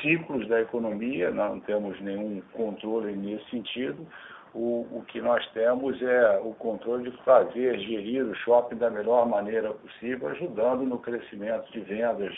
[0.01, 4.07] ciclos da economia, não temos nenhum controle nesse sentido.
[4.55, 9.29] O, o que nós temos é o controle de fazer, gerir o shopping da melhor
[9.29, 12.35] maneira possível, ajudando no crescimento de vendas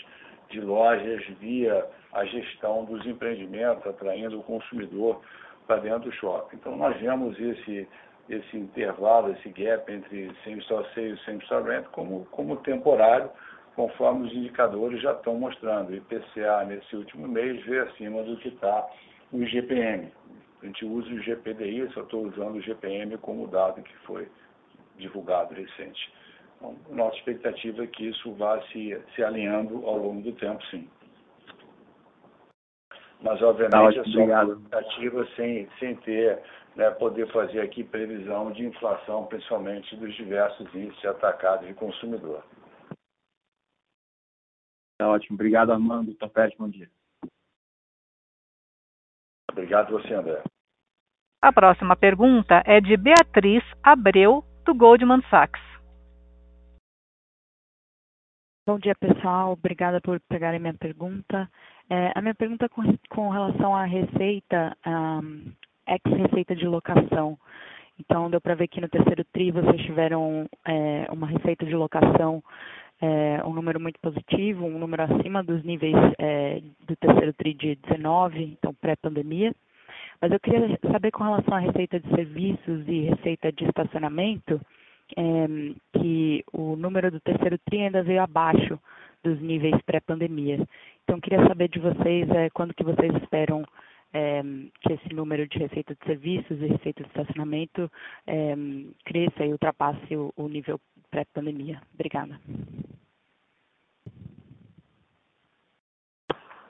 [0.51, 5.21] de lojas via a gestão dos empreendimentos, atraindo o consumidor
[5.67, 6.57] para dentro do shopping.
[6.57, 7.89] Então, nós vemos esse,
[8.29, 13.31] esse intervalo, esse gap entre same-store sales e same-store rent como, como temporário,
[13.75, 15.91] conforme os indicadores já estão mostrando.
[15.91, 18.89] O IPCA, nesse último mês, veio acima do que está
[19.33, 20.13] o IGPM.
[20.63, 24.29] A gente usa o GPDI, só estou usando o GPM como dado que foi
[24.97, 26.13] divulgado recente.
[26.57, 30.87] Então, nossa expectativa é que isso vá se, se alinhando ao longo do tempo, sim
[33.23, 36.39] mas obviamente tá, é só expectativa sem, sem ter,
[36.75, 42.43] né, poder fazer aqui previsão de inflação, principalmente dos diversos índices atacados de consumidor.
[45.01, 45.35] Tá ótimo.
[45.35, 46.13] Obrigado, Armando.
[46.13, 46.87] Topete, bom dia.
[49.51, 50.43] Obrigado você, André.
[51.41, 55.59] A próxima pergunta é de Beatriz Abreu, do Goldman Sachs.
[58.67, 59.53] Bom dia, pessoal.
[59.53, 61.51] Obrigada por pegarem minha pergunta.
[61.89, 65.51] É, a minha pergunta é com, com relação à receita, um,
[65.89, 67.39] ex-receita de locação.
[67.99, 72.43] Então, deu para ver que no terceiro TRI vocês tiveram é, uma receita de locação,
[73.01, 77.75] é, um número muito positivo, um número acima dos níveis é, do terceiro TRI de
[77.77, 79.55] 19, então pré-pandemia.
[80.21, 84.61] Mas eu queria saber com relação à receita de serviços e receita de estacionamento,
[85.17, 85.47] é,
[85.99, 88.79] que o número do terceiro TRI ainda veio abaixo
[89.25, 90.59] dos níveis pré-pandemia.
[91.05, 93.65] Então, queria saber de vocês é, quando que vocês esperam
[94.13, 94.43] é,
[94.83, 97.91] que esse número de receita de serviços e receita de estacionamento
[98.27, 98.55] é,
[99.05, 100.81] cresça e ultrapasse o, o nível
[101.11, 101.81] pré-pandemia.
[101.95, 102.39] Obrigada.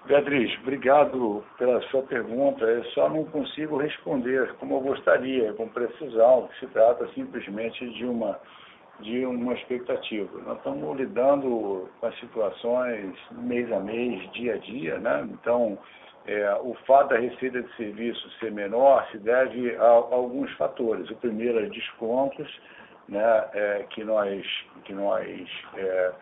[0.06, 2.64] Beatriz, obrigado pela sua pergunta.
[2.64, 8.40] Eu só não consigo responder como eu gostaria, com precisão, se trata simplesmente de uma
[9.00, 10.38] de uma expectativa.
[10.42, 15.26] Nós estamos lidando com as situações mês a mês, dia a dia, né?
[15.32, 15.78] Então,
[16.26, 21.08] é, o fato da receita de serviço ser menor se deve a, a alguns fatores.
[21.10, 22.60] O primeiro é descontos,
[23.10, 23.48] né?
[23.52, 24.46] É, que nós,
[24.84, 26.12] que nós é,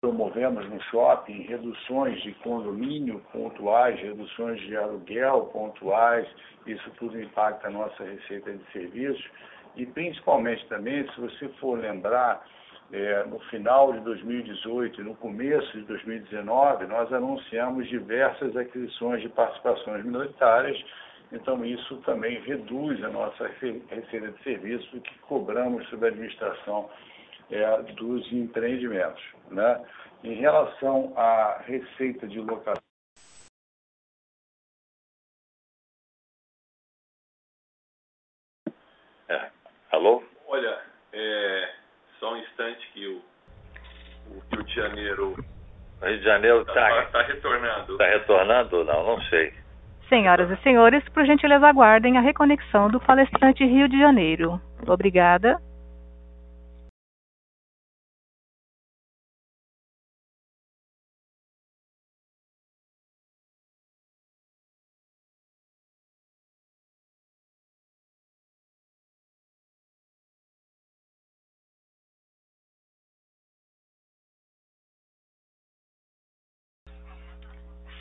[0.00, 6.28] promovemos no shopping, reduções de condomínio pontuais, reduções de aluguel pontuais,
[6.66, 9.26] isso tudo impacta a nossa receita de serviços
[9.76, 12.44] e principalmente também, se você for lembrar,
[12.92, 19.28] é, no final de 2018 e no começo de 2019, nós anunciamos diversas aquisições de
[19.30, 20.78] participações minoritárias,
[21.34, 26.88] então isso também reduz a nossa receita de serviço que cobramos sobre a administração
[27.50, 29.22] é, dos empreendimentos.
[29.50, 29.84] Né?
[30.22, 32.82] Em relação à receita de locação,
[39.90, 40.24] Alô?
[40.48, 40.82] Olha,
[41.12, 41.74] é,
[42.18, 43.22] só um instante que o
[44.64, 45.36] de Janeiro.
[46.02, 47.96] O Rio de Janeiro está Está retornando.
[47.96, 49.06] tá retornando ou não?
[49.06, 49.63] Não sei.
[50.08, 54.60] Senhoras e senhores, por gentileza aguardem a reconexão do palestrante Rio de Janeiro.
[54.86, 55.58] Obrigada.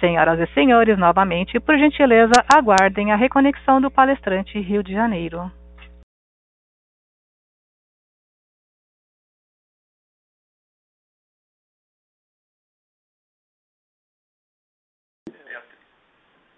[0.04, 5.49] Senhoras e senhores, novamente, por gentileza, aguardem a reconexão do palestrante Rio de Janeiro.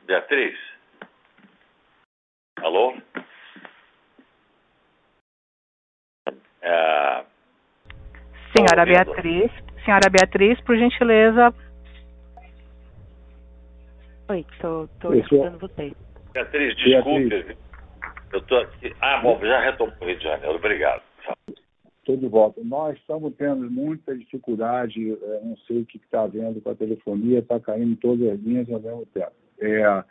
[0.07, 0.57] Beatriz?
[2.63, 2.97] Alô?
[6.63, 7.25] É,
[8.57, 9.13] Senhora ouvindo?
[9.13, 9.51] Beatriz,
[9.83, 11.53] senhora Beatriz, por gentileza,
[14.27, 15.93] Oi, tô Oi, escutando vocês.
[16.33, 17.55] Beatriz, desculpe.
[18.33, 18.91] Eu tô aqui.
[18.99, 20.55] Ah, bom, já retomou o Rio de Janeiro.
[20.55, 21.03] Obrigado.
[21.99, 22.59] Estou de volta.
[22.63, 27.39] Nós estamos tendo muita dificuldade, eh, não sei o que está havendo com a telefonia,
[27.39, 29.31] está caindo todas as linhas ao mesmo tempo.
[29.59, 30.03] É,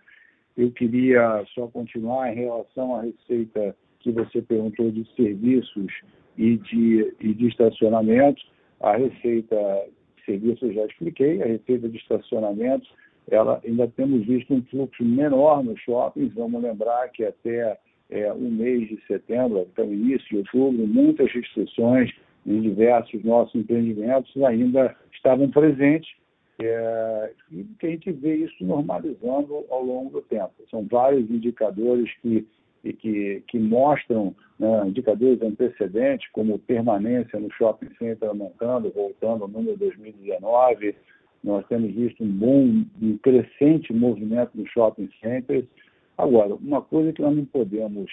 [0.57, 5.93] eu queria só continuar em relação à receita que você perguntou de serviços
[6.39, 8.41] e de, e de estacionamento.
[8.81, 9.57] A receita
[10.17, 12.87] de serviços eu já expliquei, a receita de estacionamento,
[13.31, 16.35] ela ainda temos visto um fluxo menor nos shoppings.
[16.35, 17.79] Vamos lembrar que até
[18.11, 22.13] é, o mês de setembro, até o início de outubro, muitas restrições
[22.47, 26.11] em diversos nossos empreendimentos ainda estavam presentes
[26.61, 30.53] é, e que a gente vê isso normalizando ao longo do tempo.
[30.71, 32.47] São vários indicadores que,
[32.83, 39.77] que, que mostram né, indicadores antecedentes, como permanência no shopping center aumentando, voltando ao número
[39.79, 40.95] 2019.
[41.45, 45.67] Nós temos visto um bom, um crescente movimento nos shopping centers.
[46.17, 48.11] Agora, uma coisa que nós não podemos,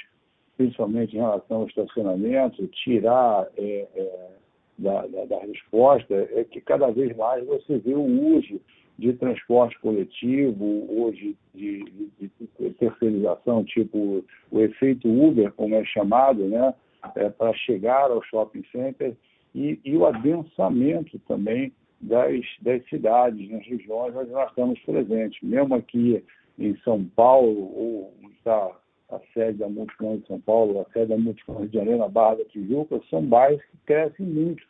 [0.58, 4.32] principalmente em relação ao estacionamento, tirar é, é,
[4.78, 8.60] da, da, da, resposta é que cada vez mais você vê o uso
[9.00, 11.86] de transporte coletivo, hoje de,
[12.20, 16.74] de, de, terceirização, tipo o efeito Uber, como é chamado, né,
[17.16, 19.16] é, para chegar ao shopping center,
[19.56, 21.72] e, e o adensamento também
[22.02, 25.41] das, das cidades, nas regiões onde nós estamos presentes.
[25.41, 26.24] Mesmo aqui
[26.58, 28.72] em São Paulo, ou está
[29.10, 32.36] a sede da Multicom de São Paulo, a sede da Multicom de Janeiro, na Barra
[32.36, 34.64] da Tijuca, são bairros que crescem muito,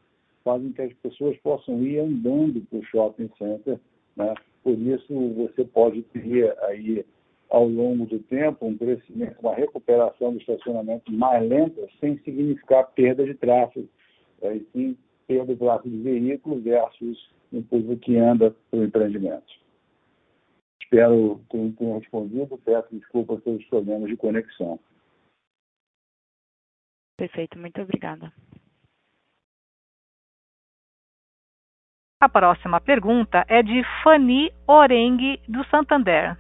[0.43, 3.79] fazem que as pessoas possam ir andando para o shopping center.
[4.15, 4.34] Né?
[4.63, 7.05] Por isso, você pode ter aí,
[7.49, 13.23] ao longo do tempo, um crescimento, uma recuperação do estacionamento mais lenta, sem significar perda
[13.25, 13.88] de tráfego.
[14.43, 14.97] Aí sim,
[15.39, 19.61] de tráfego de veículos versus um público que anda para o empreendimento.
[20.82, 22.57] Espero que tenha respondido.
[22.57, 24.79] Peço desculpas pelos problemas de conexão.
[27.17, 28.32] Perfeito, muito obrigada.
[32.19, 36.38] A próxima pergunta é de Fanny Orengue, do Santander.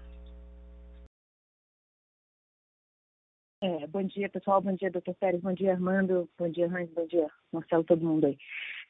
[3.63, 4.59] É, bom dia, pessoal.
[4.59, 5.39] Bom dia, doutor Pérez.
[5.39, 6.27] Bom dia, Armando.
[6.35, 6.89] Bom dia, Hans.
[6.95, 8.35] Bom dia, Marcelo, todo mundo aí.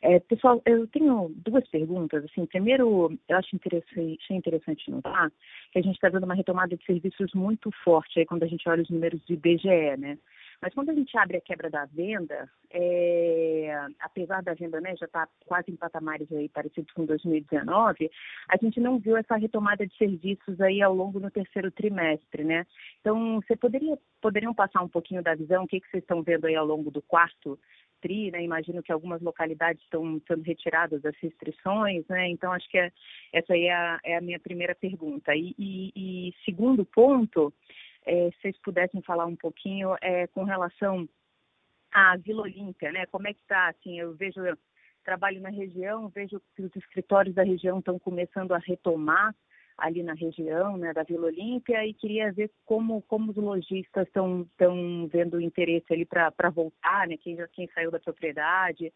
[0.01, 2.23] É, pessoal, eu tenho duas perguntas.
[2.23, 5.29] Assim, primeiro, eu acho interessante, interessante notar
[5.73, 8.67] que a gente está vendo uma retomada de serviços muito forte aí quando a gente
[8.69, 10.17] olha os números do IBGE, né?
[10.61, 15.07] Mas quando a gente abre a quebra da venda, é, apesar da venda né, já
[15.07, 18.11] estar tá quase em patamares aí parecidos com 2019,
[18.47, 22.67] a gente não viu essa retomada de serviços aí ao longo do terceiro trimestre, né?
[22.99, 26.45] Então, você poderia poderiam passar um pouquinho da visão, o que, que vocês estão vendo
[26.45, 27.57] aí ao longo do quarto
[27.99, 28.43] tri, né?
[28.43, 32.29] Imagino que algumas localidades estão sendo retiradas das restrições, né?
[32.29, 32.91] Então, acho que é,
[33.33, 35.35] essa aí é a, é a minha primeira pergunta.
[35.35, 37.53] E, e, e segundo ponto,
[38.05, 41.07] é, se vocês pudessem falar um pouquinho é, com relação
[41.91, 43.05] à Vila Olímpia, né?
[43.07, 43.67] Como é que está?
[43.67, 44.57] Assim, eu vejo, eu
[45.03, 49.35] trabalho na região, vejo que os escritórios da região estão começando a retomar
[49.77, 54.47] ali na região, né, da Vila Olímpia, e queria ver como, como os lojistas estão
[55.11, 57.17] vendo interesse ali para voltar, né?
[57.17, 58.93] Quem, quem saiu da propriedade,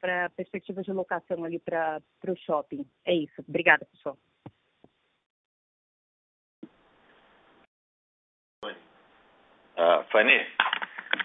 [0.00, 2.86] para perspectivas de locação ali para o shopping.
[3.04, 3.42] É isso.
[3.46, 4.16] Obrigada, pessoal.
[9.78, 10.44] Uh, Fanny,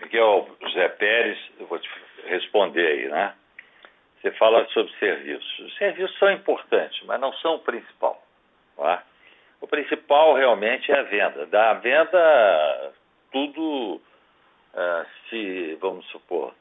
[0.04, 1.90] aqui é o José Pérez, eu vou te
[2.26, 3.34] responder aí, né?
[4.22, 5.60] Você fala sobre serviços.
[5.60, 8.24] Os serviços são importantes, mas não são o principal.
[8.78, 9.04] Tá?
[9.60, 11.48] O principal realmente é a venda.
[11.48, 12.94] Da venda,
[13.32, 16.54] tudo uh, se, vamos supor,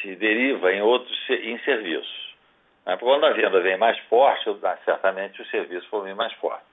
[0.00, 2.34] se deriva em outros em serviços.
[2.86, 2.96] Né?
[2.98, 4.44] Quando a venda vem mais forte,
[4.84, 6.64] certamente o serviço vai vir mais forte.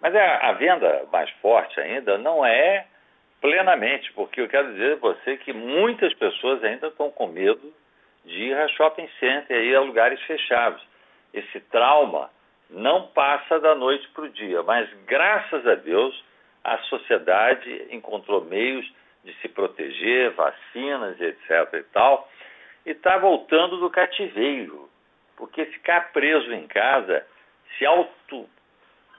[0.00, 2.84] Mas a, a, venda mais forte ainda não é
[3.40, 7.72] plenamente, porque eu quero dizer a você que muitas pessoas ainda estão com medo
[8.24, 10.82] de ir a shopping center ir a lugares fechados.
[11.32, 12.30] Esse trauma
[12.70, 16.24] não passa da noite para o dia, mas graças a Deus
[16.62, 18.90] a sociedade encontrou meios
[19.24, 21.74] de se proteger, vacinas, etc.
[21.74, 22.28] e tal,
[22.84, 24.88] e está voltando do cativeiro,
[25.36, 27.26] porque ficar preso em casa,
[27.76, 28.48] se auto,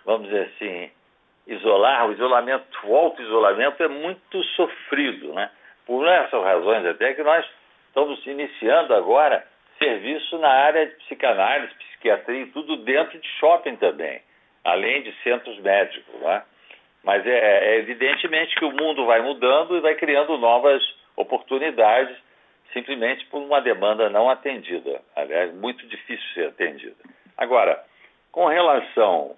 [0.06, 0.92] vamos dizer assim,
[1.50, 5.50] isolar, o isolamento, o auto-isolamento é muito sofrido, né?
[5.86, 7.45] Por essas razões até que nós
[7.88, 9.45] estamos iniciando agora
[9.80, 14.22] serviço na área de psicanálise, psiquiatria, tudo dentro de shopping também,
[14.64, 16.14] além de centros médicos.
[16.22, 16.43] Né?
[17.04, 20.84] Mas é, é, evidentemente que o mundo vai mudando e vai criando novas
[21.16, 22.16] oportunidades,
[22.72, 25.02] simplesmente por uma demanda não atendida.
[25.16, 26.95] Aliás, muito difícil ser atendida.
[27.38, 27.84] Agora,
[28.32, 29.36] com relação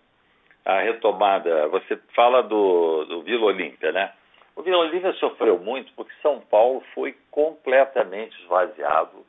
[0.65, 4.11] à retomada, você fala do, do Vila Olímpia, né?
[4.55, 9.25] O Vila Olímpia sofreu muito porque São Paulo foi completamente esvaziado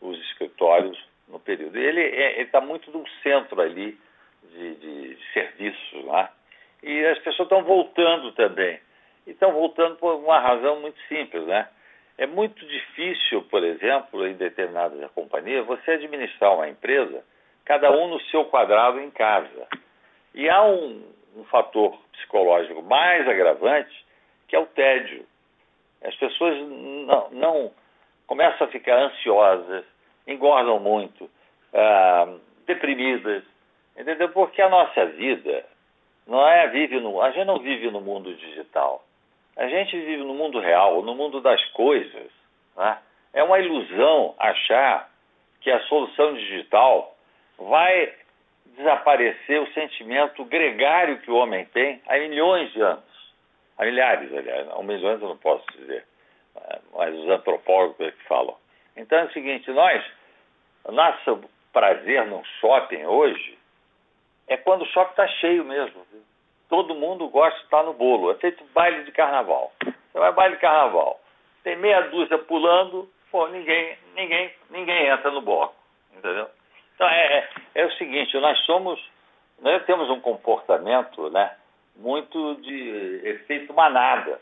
[0.00, 1.76] os escritórios no período.
[1.76, 3.98] Ele é, está muito no centro ali
[4.42, 6.30] de, de, serviços lá.
[6.82, 8.78] E as pessoas estão voltando também.
[9.26, 11.68] E estão voltando por uma razão muito simples, né?
[12.18, 17.22] É muito difícil, por exemplo, em determinadas companhias, você administrar uma empresa,
[17.64, 19.66] cada um no seu quadrado em casa.
[20.36, 21.02] E há um,
[21.34, 24.04] um fator psicológico mais agravante,
[24.46, 25.24] que é o tédio.
[26.04, 27.72] As pessoas não, não
[28.26, 29.84] começam a ficar ansiosas,
[30.26, 31.30] engordam muito,
[31.72, 33.42] ah, deprimidas,
[33.96, 34.28] entendeu?
[34.28, 35.64] Porque a nossa vida
[36.26, 39.02] não é vive no, a gente não vive no mundo digital,
[39.56, 42.30] a gente vive no mundo real, no mundo das coisas.
[42.76, 42.98] Né?
[43.32, 45.08] É uma ilusão achar
[45.60, 47.16] que a solução digital
[47.58, 48.12] vai
[48.76, 53.04] desaparecer o sentimento gregário que o homem tem há milhões de anos.
[53.78, 56.04] Há milhares, aliás, há milhões eu não posso dizer,
[56.94, 58.56] mas os antropólogos é que falam.
[58.96, 60.04] Então é o seguinte, nós,
[60.88, 61.40] nosso
[61.72, 63.58] prazer num shopping hoje
[64.48, 66.06] é quando o shopping está cheio mesmo.
[66.68, 68.32] Todo mundo gosta de estar no bolo.
[68.32, 69.72] É feito baile de carnaval.
[69.80, 71.20] Você vai baile de carnaval.
[71.62, 75.74] Tem meia dúzia pulando, pô, ninguém, ninguém, ninguém entra no bloco.
[76.16, 76.48] Entendeu?
[76.96, 77.48] Então é, é,
[77.82, 78.98] é o seguinte, nós somos,
[79.60, 81.54] nós temos um comportamento né,
[81.96, 84.40] muito de efeito manada.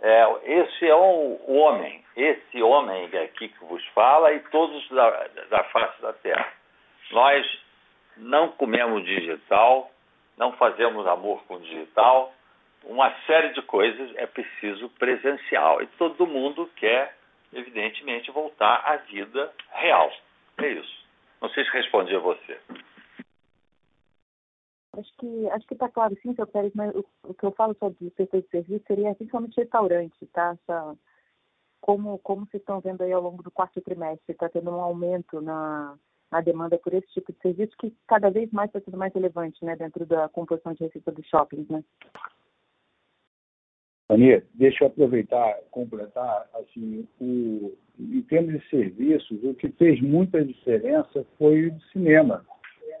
[0.00, 5.28] É, esse é o, o, homem, esse homem aqui que vos fala e todos da,
[5.48, 6.52] da face da Terra.
[7.12, 7.46] Nós
[8.16, 9.90] não comemos digital,
[10.36, 12.34] não fazemos amor com digital,
[12.82, 15.80] uma série de coisas é preciso presencial.
[15.80, 17.16] E todo mundo quer,
[17.52, 20.12] evidentemente, voltar à vida real.
[20.58, 21.03] É isso.
[21.44, 22.58] Não sei se respondi a você.
[24.96, 28.06] Acho que acho que está claro sim, seu Pérez, mas o, que eu falo sobre
[28.06, 30.56] o setor de serviço seria principalmente restaurante, tá?
[30.58, 30.96] Essa,
[31.82, 35.42] como, como vocês estão vendo aí ao longo do quarto trimestre, está tendo um aumento
[35.42, 35.98] na,
[36.30, 39.62] na demanda por esse tipo de serviço que cada vez mais está sendo mais relevante,
[39.66, 41.84] né, dentro da composição de receita dos shoppings, né?
[44.08, 50.44] Ania, deixa eu aproveitar, completar, assim, o, em termos de serviços, o que fez muita
[50.44, 52.44] diferença foi o cinema.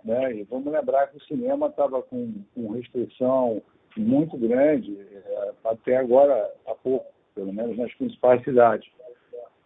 [0.02, 0.36] Né?
[0.36, 3.62] E vamos lembrar que o cinema estava com, com, restrição
[3.96, 8.90] muito grande, é, até agora há pouco, pelo menos nas principais cidades.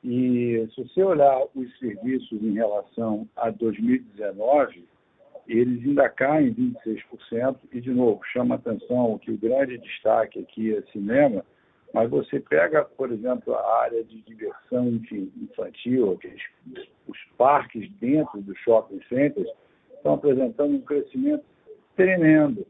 [0.03, 4.85] E se você olhar os serviços em relação a 2019,
[5.49, 10.83] eles ainda caem 26%, e, de novo, chama atenção que o grande destaque aqui é
[10.93, 11.43] cinema,
[11.95, 16.19] mas você pega, por exemplo, a área de diversão infantil,
[17.07, 19.49] os parques dentro dos shopping centers,
[19.97, 21.45] estão apresentando um crescimento
[21.97, 22.67] tremendo,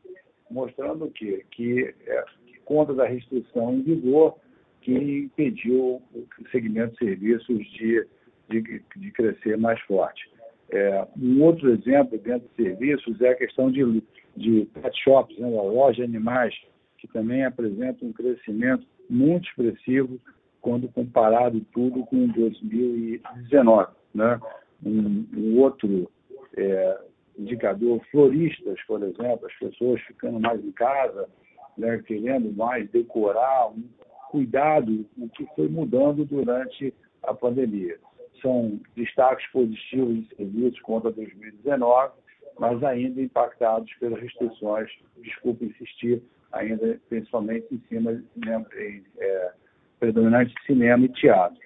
[0.48, 1.44] mostrando o quê?
[1.50, 4.36] Que, é, que conta da restrição em vigor
[4.80, 8.06] que impediu o segmento de serviços de,
[8.48, 10.30] de, de crescer mais forte.
[10.70, 14.02] É, um outro exemplo dentro de serviços é a questão de,
[14.36, 16.54] de pet shops, né, a loja de animais,
[16.98, 20.20] que também apresenta um crescimento muito expressivo
[20.60, 23.92] quando comparado tudo com 2019.
[24.14, 24.40] Né?
[24.84, 26.10] Um, um outro
[26.56, 26.98] é,
[27.38, 31.28] indicador, floristas, por exemplo, as pessoas ficando mais em casa,
[31.76, 33.84] né, querendo mais decorar, um
[34.30, 36.92] cuidado, o que foi mudando durante
[37.22, 37.96] a pandemia.
[38.40, 42.12] São destaques positivos de serviços contra 2019,
[42.58, 49.52] mas ainda impactados pelas restrições, desculpe insistir, ainda principalmente em cima, né, em, é,
[50.00, 51.58] predominante cinema e teatro.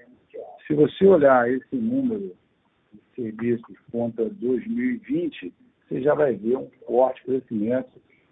[0.67, 2.35] Se você olhar esse número
[3.15, 5.53] serviços contra 2020,
[5.89, 7.91] você já vai ver um forte crescimento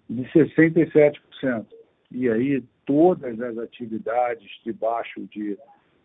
[0.09, 1.67] de 67%.
[2.11, 5.57] E aí todas as atividades debaixo de,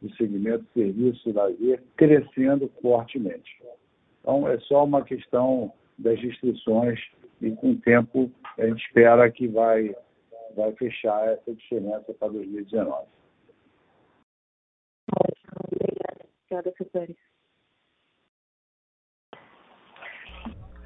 [0.06, 3.62] do segmento de serviço e lazer crescendo fortemente.
[4.22, 7.00] Então, é só uma questão das restrições
[7.42, 9.96] e com o tempo a gente espera que vai,
[10.56, 13.08] vai fechar essa diferença para 2019.
[15.70, 17.18] Obrigada, Pérez.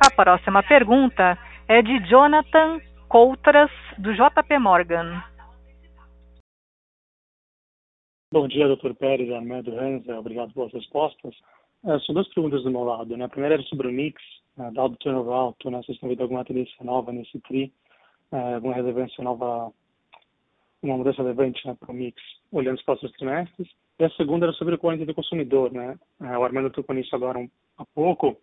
[0.02, 1.38] A próxima pergunta
[1.68, 2.80] é de Jonathan
[3.10, 5.29] Coutras, do JP Morgan.
[8.32, 11.36] Bom dia, doutor Pérez, Armando Hansa, obrigado pelas respostas.
[11.84, 13.18] É, são duas perguntas do meu lado.
[13.18, 13.26] Né?
[13.26, 14.22] A primeira era sobre o mix,
[14.56, 15.78] dado o turnover alto, né?
[15.78, 17.74] vocês estão vendo alguma tendência nova nesse TRI,
[18.32, 19.74] é, alguma relevância nova,
[20.84, 23.68] uma mudança relevante né, para o mix, olhando os próximos trimestres.
[23.98, 25.74] E a segunda era sobre o corrente do consumidor.
[25.74, 25.98] Né?
[26.22, 27.50] É, o Armando tocou nisso agora um,
[27.80, 28.38] há pouco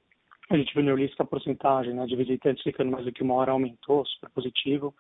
[0.49, 3.23] a gente viu no release que a porcentagem né, de visitantes ficando mais do que
[3.23, 4.95] uma hora aumentou, super positivo.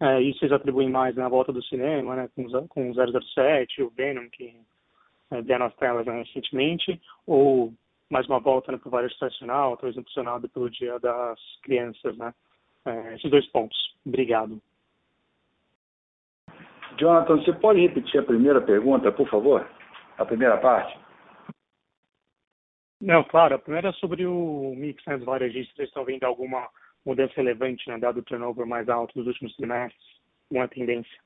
[0.00, 4.28] É, isso eles atribuem mais na volta do cinema, né, com, com 007, o Venom,
[4.30, 4.54] que
[5.30, 7.72] é, deram as telas né, recentemente, ou
[8.08, 12.16] mais uma volta né, para o varejo estacional, talvez impulsionado pelo Dia das Crianças.
[12.16, 12.32] Né?
[12.86, 13.76] É, esses dois pontos.
[14.06, 14.60] Obrigado.
[16.98, 19.68] Jonathan, você pode repetir a primeira pergunta, por favor?
[20.16, 20.98] A primeira parte?
[23.00, 23.54] Não, claro.
[23.54, 25.76] A primeira é sobre o mix né, dos varejistas.
[25.76, 26.68] Vocês estão vendo alguma
[27.08, 30.18] mudança relevante, né, dado o turnover mais alto dos últimos trimestres?
[30.50, 31.18] Uma tendência?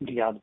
[0.00, 0.40] Obrigado.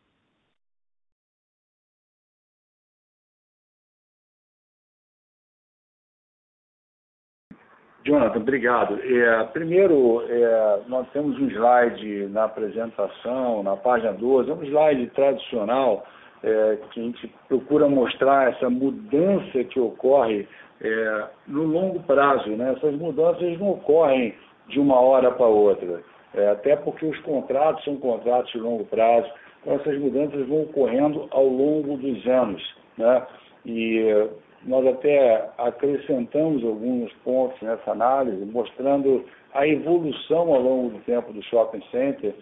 [8.06, 8.99] Jonathan, obrigado.
[9.02, 15.07] É, primeiro, é, nós temos um slide na apresentação, na página 12, é um slide
[15.11, 16.06] tradicional
[16.44, 20.48] é, que a gente procura mostrar essa mudança que ocorre
[20.81, 22.49] é, no longo prazo.
[22.49, 22.73] Né?
[22.73, 24.35] Essas mudanças não ocorrem
[24.68, 26.02] de uma hora para outra,
[26.34, 29.30] é, até porque os contratos são contratos de longo prazo,
[29.61, 32.76] então essas mudanças vão ocorrendo ao longo dos anos.
[32.98, 33.26] Né?
[33.65, 34.30] E
[34.65, 41.44] nós até acrescentamos alguns pontos nessa análise, mostrando a evolução ao longo do tempo do
[41.44, 42.34] shopping center,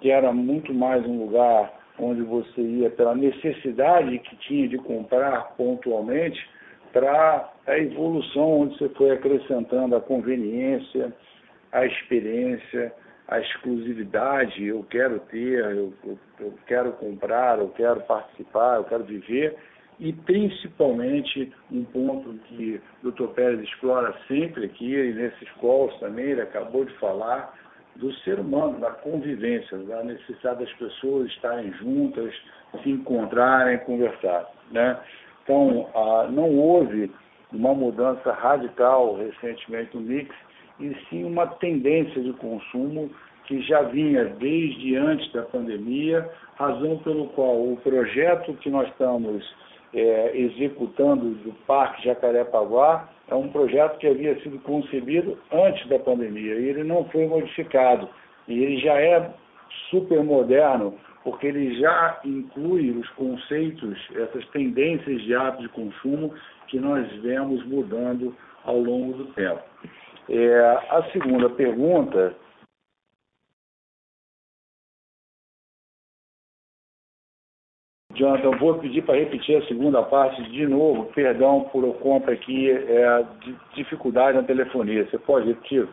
[0.00, 5.54] que era muito mais um lugar onde você ia pela necessidade que tinha de comprar
[5.56, 6.38] pontualmente,
[6.92, 11.12] para a evolução onde você foi acrescentando a conveniência,
[11.74, 12.94] a experiência,
[13.26, 19.02] a exclusividade, eu quero ter, eu, eu, eu quero comprar, eu quero participar, eu quero
[19.02, 19.56] viver,
[19.98, 23.26] e principalmente um ponto que o Dr.
[23.34, 27.52] Pérez explora sempre aqui, e nesses calls também, ele acabou de falar,
[27.96, 32.34] do ser humano, da convivência, da necessidade das pessoas estarem juntas,
[32.82, 34.48] se encontrarem, conversar.
[34.70, 34.98] Né?
[35.42, 37.10] Então, ah, não houve
[37.52, 40.34] uma mudança radical recentemente no mix,
[40.80, 43.10] e sim uma tendência de consumo
[43.46, 49.44] que já vinha desde antes da pandemia, razão pelo qual o projeto que nós estamos
[49.92, 56.54] é, executando do Parque Jacarepaguá é um projeto que havia sido concebido antes da pandemia
[56.54, 58.08] e ele não foi modificado.
[58.48, 59.30] E ele já é
[59.90, 66.34] super moderno, porque ele já inclui os conceitos, essas tendências de hábito de consumo
[66.68, 68.34] que nós vemos mudando
[68.64, 69.62] ao longo do tempo.
[70.28, 70.60] É,
[70.90, 72.34] a segunda pergunta
[78.14, 81.12] Jonathan, vou pedir para repetir a segunda parte de novo.
[81.12, 85.04] Perdão por eu conta aqui, é, de dificuldade na telefonia.
[85.04, 85.88] Você pode repetir?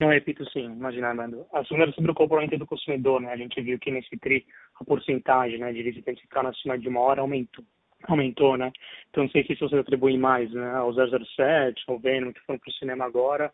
[0.00, 1.46] Não, repito sim, imagina, Armando.
[1.52, 3.32] A segunda era sobre o componente do consumidor, né?
[3.32, 4.46] A gente viu que nesse TRI
[4.80, 7.64] a porcentagem né, de visitantes ficar acima de uma hora aumentou,
[8.08, 8.72] aumentou, né?
[9.10, 12.70] Então não sei se você atribui mais né, ao 007, ao Venom, que foram para
[12.70, 13.52] o cinema agora,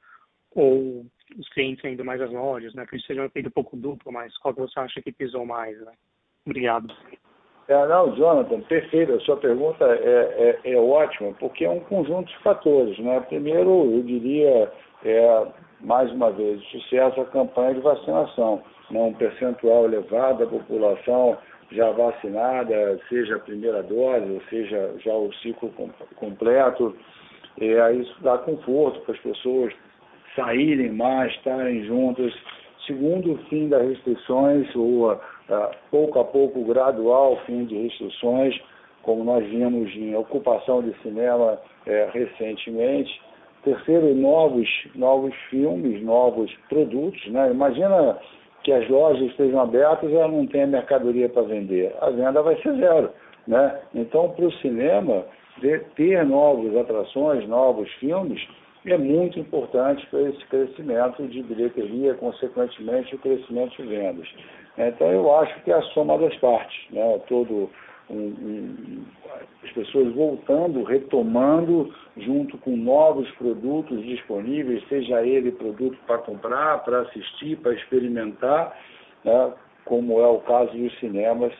[0.54, 1.04] ou
[1.38, 2.86] os clientes ainda mais as lojas, né?
[2.86, 5.44] Que isso seja um efeito um pouco duplo, mas qual que você acha que pisou
[5.44, 5.92] mais, né?
[6.46, 6.94] Obrigado.
[7.68, 9.12] É, não, Jonathan, perfeito.
[9.12, 12.96] A sua pergunta é, é, é, ótima, porque é um conjunto de fatores.
[12.98, 13.20] Né?
[13.28, 14.70] Primeiro, eu diria,
[15.04, 15.46] é,
[15.80, 18.62] mais uma vez, sucesso a campanha de vacinação.
[18.90, 19.00] Né?
[19.00, 21.36] Um percentual elevado da população
[21.72, 25.72] já vacinada, seja a primeira dose, ou seja já o ciclo
[26.16, 26.96] completo.
[27.60, 29.72] É, isso dá conforto para as pessoas
[30.34, 32.32] saírem mais, estarem juntas.
[32.86, 35.70] Segundo, o fim das restrições, ou a, Tá?
[35.92, 38.60] pouco a pouco, gradual fim de restrições,
[39.02, 43.20] como nós vimos em ocupação de cinema é, recentemente.
[43.62, 47.24] Terceiro, novos, novos filmes, novos produtos.
[47.28, 47.50] Né?
[47.50, 48.18] Imagina
[48.66, 51.94] que as lojas estejam abertas ela não tem mercadoria para vender.
[52.00, 53.10] A venda vai ser zero.
[53.46, 53.78] Né?
[53.94, 55.24] Então, para o cinema,
[55.94, 58.44] ter novas atrações, novos filmes,
[58.84, 64.28] é muito importante para esse crescimento de bilheteria, consequentemente o crescimento de vendas.
[64.76, 67.20] Então eu acho que é a soma das partes, né?
[67.28, 67.70] todo
[68.08, 69.04] um, um,
[69.64, 77.00] as pessoas voltando, retomando, junto com novos produtos disponíveis, seja ele produto para comprar, para
[77.02, 78.78] assistir, para experimentar,
[79.24, 79.52] né?
[79.84, 81.52] como é o caso dos cinemas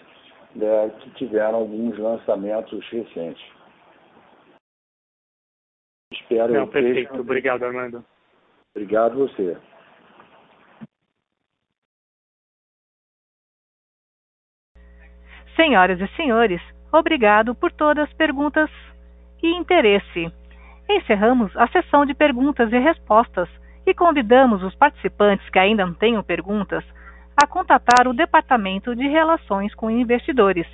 [0.55, 0.90] né?
[1.01, 3.44] que tiveram alguns lançamentos recentes.
[6.12, 7.20] Espero Não, perfeito.
[7.20, 8.05] Obrigado, Armando.
[8.74, 9.56] Obrigado você.
[15.57, 16.61] Senhoras e senhores,
[16.93, 18.70] obrigado por todas as perguntas
[19.43, 20.31] e interesse.
[20.89, 23.49] Encerramos a sessão de perguntas e respostas
[23.87, 26.85] e convidamos os participantes que ainda não tenham perguntas
[27.35, 30.66] a contatar o Departamento de Relações com Investidores.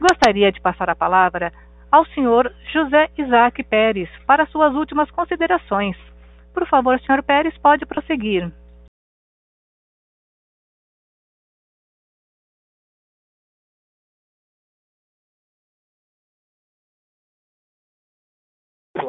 [0.00, 1.52] Gostaria de passar a palavra
[1.90, 5.96] ao senhor José Isaac Pérez para suas últimas considerações.
[6.52, 8.50] Por favor, senhor Pérez, pode prosseguir.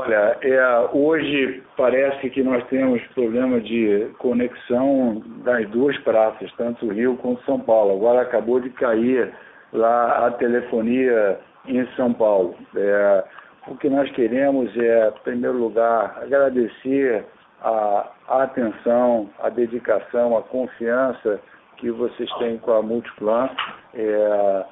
[0.04, 7.18] Olha, é, hoje parece que nós temos problema de conexão das duas praças, tanto Rio
[7.18, 7.98] quanto São Paulo.
[7.98, 9.32] Agora acabou de cair
[9.72, 12.56] lá a telefonia em São Paulo.
[12.76, 13.24] É,
[13.68, 17.24] o que nós queremos é, em primeiro lugar, agradecer
[17.62, 21.40] a, a atenção, a dedicação, a confiança
[21.78, 23.52] que vocês têm com a Multiplan.
[23.94, 24.66] É,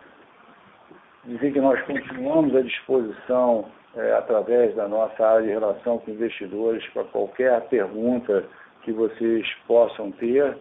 [1.25, 6.85] dizer que nós continuamos à disposição é, através da nossa área de relação com investidores
[6.93, 8.45] para qualquer pergunta
[8.83, 10.57] que vocês possam ter.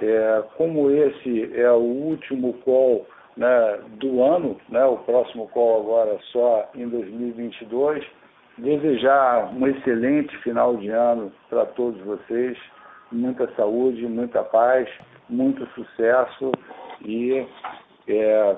[0.00, 6.18] É, como esse é o último call né, do ano, né, o próximo call agora
[6.32, 8.04] só em 2022.
[8.58, 12.58] Desejar um excelente final de ano para todos vocês,
[13.12, 14.88] muita saúde, muita paz,
[15.28, 16.50] muito sucesso
[17.00, 17.46] e,
[18.08, 18.56] é,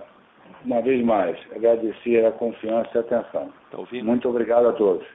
[0.64, 3.52] uma vez mais, agradecer a confiança e a atenção.
[3.70, 5.06] Tá muito obrigado a todos.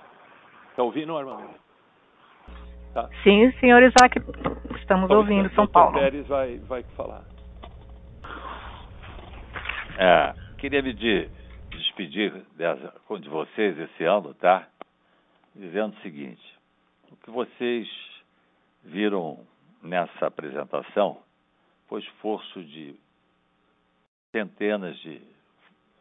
[0.70, 1.50] Está ouvindo, Armando?
[2.94, 3.10] Tá.
[3.24, 4.22] Sim, senhor Isaac,
[4.78, 6.00] estamos ouvindo, São Paulo.
[6.00, 7.24] Pérez vai, vai falar.
[9.98, 11.30] É, queria me de,
[11.70, 14.68] despedir dessa, de vocês esse ano, tá?
[15.54, 16.42] Dizendo o seguinte:
[17.12, 17.88] o que vocês
[18.84, 19.40] viram
[19.82, 21.18] nessa apresentação
[21.88, 22.96] foi esforço de
[24.32, 25.35] centenas de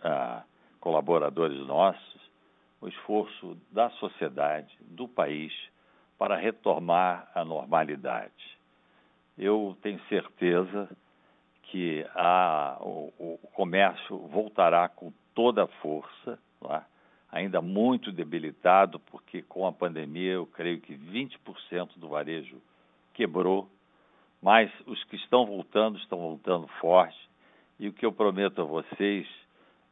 [0.04, 0.42] uh,
[0.80, 2.20] colaboradores nossos,
[2.80, 5.52] o esforço da sociedade, do país,
[6.18, 8.58] para retomar a normalidade.
[9.36, 10.88] Eu tenho certeza
[11.62, 16.38] que a, o, o, comércio voltará com toda a força,
[16.70, 16.82] é?
[17.32, 22.62] ainda muito debilitado, porque com a pandemia eu creio que 20% do varejo
[23.12, 23.68] quebrou,
[24.40, 27.18] mas os que estão voltando estão voltando forte.
[27.80, 29.26] E o que eu prometo a vocês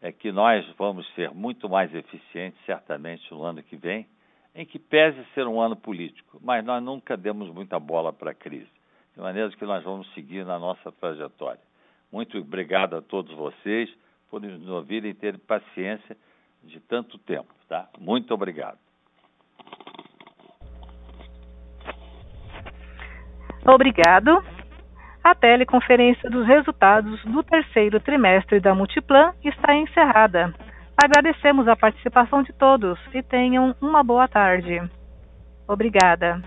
[0.02, 4.04] é que nós vamos ser muito mais eficientes, certamente, no ano que vem,
[4.54, 8.34] em que pese ser um ano político, mas nós nunca demos muita bola para a
[8.34, 8.68] crise,
[9.14, 11.60] de maneira que nós vamos seguir na nossa trajetória.
[12.10, 13.88] Muito obrigado a todos vocês
[14.28, 16.16] por nos ouvirem e terem paciência
[16.64, 17.88] de tanto tempo, tá?
[17.98, 18.78] Muito obrigado.
[23.64, 24.61] Obrigado.
[25.24, 30.52] A teleconferência dos resultados do terceiro trimestre da Multiplan está encerrada.
[30.96, 34.82] Agradecemos a participação de todos e tenham uma boa tarde.
[35.68, 36.42] Obrigada.